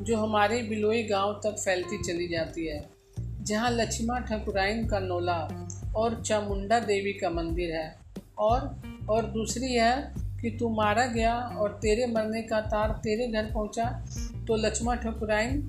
जो 0.00 0.16
हमारे 0.16 0.62
बिलोई 0.62 1.02
गाँव 1.02 1.32
तक 1.44 1.56
फैलती 1.58 2.02
चली 2.02 2.28
जाती 2.28 2.66
है, 2.66 2.84
जहाँ 3.42 3.70
लक्ष्मा 3.70 4.18
ठकुराइन 4.20 4.86
का 4.86 4.98
नोला 4.98 5.38
और 5.96 6.22
चामुंडा 6.22 6.78
देवी 6.80 7.12
का 7.12 7.30
मंदिर 7.30 7.74
है। 7.74 7.94
और 8.38 8.60
और 9.10 9.26
दूसरी 9.26 9.72
है 9.74 10.14
कि 10.40 10.50
तू 10.50 10.68
मारा 10.68 11.06
गया 11.06 11.34
और 11.58 11.72
तेरे 11.82 12.06
मरने 12.06 12.42
का 12.42 12.60
तार 12.60 12.90
तेरे 13.04 13.26
घर 13.28 13.50
पहुँचा 13.52 13.84
तो 14.48 14.56
लक्ष्मा 14.56 14.94
ठकुराइन 14.94 15.60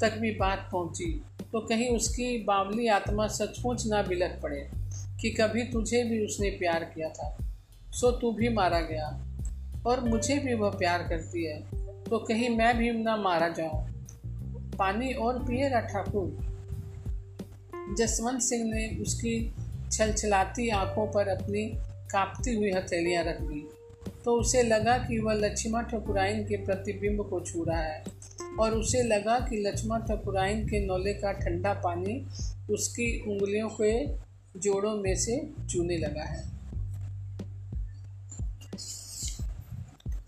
तक 0.00 0.18
भी 0.18 0.30
बात 0.30 0.68
पहुँची 0.72 1.12
तो 1.52 1.60
कहीं 1.60 1.88
उसकी 1.88 2.36
बावली 2.44 2.86
आत्मा 2.88 3.26
सचमुच 3.28 3.86
ना 3.86 4.02
बिलक 4.02 4.38
पड़े। 4.42 4.60
कि 5.20 5.30
कभी 5.30 5.62
तुझे 5.62 6.04
भी 6.04 6.24
उसने 6.24 6.50
प्यार 6.50 6.84
किया 6.84 7.08
था। 7.08 7.36
सो 7.90 8.10
तू 8.10 8.32
भी 8.32 8.48
मारा 8.48 8.80
गया। 8.80 9.08
और 9.86 10.04
मुझे 10.04 10.38
भी 10.38 10.54
वह 10.54 10.70
प्यार 10.70 11.02
करती 11.08 11.44
है 11.44 11.60
तो 12.04 12.18
कहीं 12.18 12.48
मैं 12.48 12.76
भी 12.78 12.90
ना 12.92 13.16
मारा 13.16 13.48
जाऊँ। 13.48 13.88
पानी 14.78 15.12
और 15.12 15.38
पिएगा 15.38 15.80
ठाकुर। 15.80 16.50
जसवंत 17.98 18.42
सिंह 18.42 18.64
ने 18.64 18.88
उसकी 19.02 19.54
छलछलाती 19.92 20.68
आँखों 20.68 21.06
पर 21.06 21.28
अपनी 21.28 21.64
कांपती 22.12 22.54
हुई 22.54 22.72
हथेलियाँ 22.72 23.24
रख 23.24 23.40
दी। 23.40 23.68
तो 24.24 24.40
उसे 24.40 24.62
लगा 24.62 24.96
कि 24.98 25.18
वह 25.18 25.32
लक्ष्मा 25.32 25.82
ठकुराइन 25.82 26.44
के 26.44 26.56
प्रतिबिंब 26.56 27.28
को 27.30 27.40
छू 27.40 27.64
रहा 27.64 27.82
है। 27.82 28.04
और 28.60 28.74
उसे 28.74 29.02
लगा 29.02 29.38
कि 29.40 29.56
लक्ष्मा 29.56 29.98
ठकुराइन 29.98 30.66
के 30.66 30.86
नौले 30.86 31.14
का 31.14 31.32
ठंडा 31.32 31.72
पानी 31.74 32.26
उसकी 32.70 33.08
उंगलियों 33.30 33.68
के 33.68 33.92
जोड़ों 34.56 34.96
में 34.96 35.16
से 35.16 35.52
चूने 35.70 35.98
लगा 35.98 36.22
है। 36.22 36.50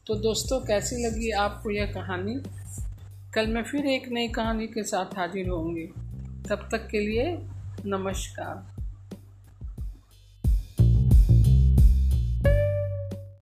तो 0.07 0.15
दोस्तों, 0.15 0.61
कैसी 0.61 1.07
लगी 1.07 1.31
आपको 1.31 1.71
यह 1.71 1.87
कहानी? 1.87 2.43
कल 3.35 3.47
मैं 3.47 3.63
फिर 3.63 3.87
एक 3.87 4.09
नई 4.09 4.29
कहानी 4.29 4.67
के 4.67 4.83
साथ 4.83 5.19
हाजिर 5.19 5.49
होंगी। 5.49 5.87
तब 6.49 6.69
तक 6.73 6.89
के 6.89 7.01
लिए 7.01 7.39
नमस्कार। 7.87 8.72